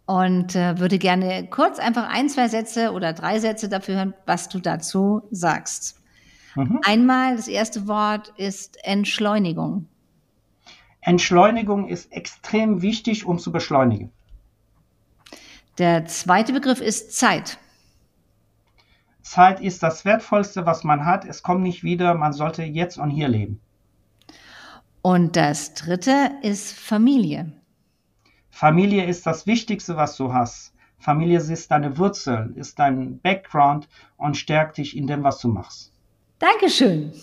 und 0.06 0.56
äh, 0.56 0.80
würde 0.80 0.98
gerne 0.98 1.48
kurz 1.50 1.80
einfach 1.80 2.10
ein, 2.10 2.30
zwei 2.30 2.48
Sätze 2.48 2.94
oder 2.94 3.14
drei 3.14 3.40
Sätze 3.40 3.70
dafür 3.70 3.96
hören, 3.96 4.14
was 4.26 4.50
du 4.50 4.60
dazu 4.60 5.22
sagst. 5.32 6.02
Mhm. 6.56 6.80
Einmal, 6.84 7.36
das 7.36 7.48
erste 7.48 7.88
Wort 7.88 8.34
ist 8.38 8.84
Entschleunigung. 8.84 9.88
Entschleunigung 11.02 11.88
ist 11.88 12.12
extrem 12.12 12.82
wichtig, 12.82 13.26
um 13.26 13.38
zu 13.38 13.52
beschleunigen. 13.52 14.12
Der 15.78 16.06
zweite 16.06 16.54
Begriff 16.54 16.82
ist 16.82 17.18
Zeit. 17.18 17.60
Zeit 19.22 19.60
ist 19.60 19.84
das 19.84 20.06
Wertvollste, 20.06 20.66
was 20.66 20.84
man 20.84 21.06
hat. 21.06 21.26
Es 21.26 21.44
kommt 21.44 21.62
nicht 21.62 21.84
wieder. 21.84 22.14
Man 22.16 22.34
sollte 22.34 22.64
jetzt 22.64 22.98
und 22.98 23.10
hier 23.10 23.28
leben. 23.28 23.62
Und 25.02 25.36
das 25.36 25.74
dritte 25.74 26.32
ist 26.42 26.74
Familie. 26.74 27.54
Familie 28.50 29.06
ist 29.06 29.26
das 29.26 29.46
Wichtigste, 29.46 29.96
was 29.96 30.18
du 30.18 30.34
hast. 30.34 30.74
Familie 31.00 31.40
ist 31.40 31.70
deine 31.70 31.98
Wurzel, 31.98 32.54
ist 32.56 32.80
dein 32.80 33.20
Background 33.20 33.88
und 34.18 34.36
stärkt 34.36 34.78
dich 34.78 34.98
in 34.98 35.08
dem, 35.08 35.24
was 35.24 35.40
du 35.40 35.48
machst. 35.48 35.92
Dankeschön. 36.40 37.14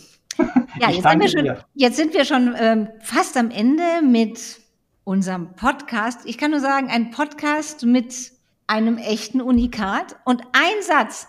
Ja, 0.81 0.91
jetzt 0.91 1.05
sind, 1.05 1.21
wir 1.21 1.29
schon, 1.29 1.65
jetzt 1.75 1.97
sind 1.97 2.15
wir 2.15 2.25
schon 2.25 2.55
ähm, 2.59 2.89
fast 2.99 3.37
am 3.37 3.53
Ende 3.53 4.03
mit 4.03 4.61
unserem 5.05 5.55
Podcast. 5.55 6.23
Ich 6.25 6.37
kann 6.37 6.51
nur 6.51 6.59
sagen, 6.59 6.89
ein 6.89 7.13
Podcast 7.13 7.85
mit 7.85 8.33
einem 8.67 8.99
echten 8.99 9.41
Unikat. 9.41 10.17
Und 10.25 10.43
ein 10.53 10.83
Satz, 10.83 11.29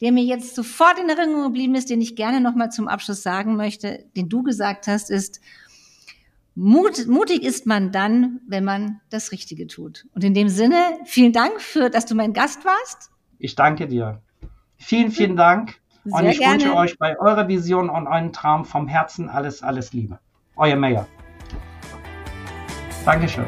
der 0.00 0.12
mir 0.12 0.22
jetzt 0.22 0.54
sofort 0.54 0.98
in 0.98 1.08
Erinnerung 1.08 1.44
geblieben 1.44 1.74
ist, 1.74 1.90
den 1.90 2.00
ich 2.00 2.16
gerne 2.16 2.40
nochmal 2.40 2.70
zum 2.70 2.88
Abschluss 2.88 3.22
sagen 3.22 3.56
möchte, 3.56 4.04
den 4.16 4.28
du 4.28 4.42
gesagt 4.42 4.86
hast, 4.86 5.10
ist, 5.10 5.40
Mut, 6.56 7.08
mutig 7.08 7.42
ist 7.42 7.66
man 7.66 7.90
dann, 7.90 8.40
wenn 8.46 8.64
man 8.64 9.00
das 9.10 9.32
Richtige 9.32 9.66
tut. 9.66 10.06
Und 10.14 10.22
in 10.22 10.34
dem 10.34 10.48
Sinne, 10.48 10.76
vielen 11.04 11.32
Dank 11.32 11.60
für, 11.60 11.90
dass 11.90 12.06
du 12.06 12.14
mein 12.14 12.32
Gast 12.32 12.64
warst. 12.64 13.10
Ich 13.38 13.56
danke 13.56 13.88
dir. 13.88 14.22
Vielen, 14.76 15.10
vielen 15.10 15.36
Dank. 15.36 15.80
Sehr 16.04 16.20
und 16.20 16.26
ich 16.26 16.38
gerne. 16.38 16.54
wünsche 16.54 16.76
euch 16.76 16.98
bei 16.98 17.18
eurer 17.18 17.48
Vision 17.48 17.90
und 17.90 18.06
euren 18.06 18.32
Traum 18.32 18.64
vom 18.64 18.86
Herzen 18.86 19.28
alles, 19.28 19.62
alles 19.62 19.92
Liebe. 19.92 20.20
Euer 20.56 20.76
Mayor. 20.76 21.08
Dankeschön. 23.04 23.46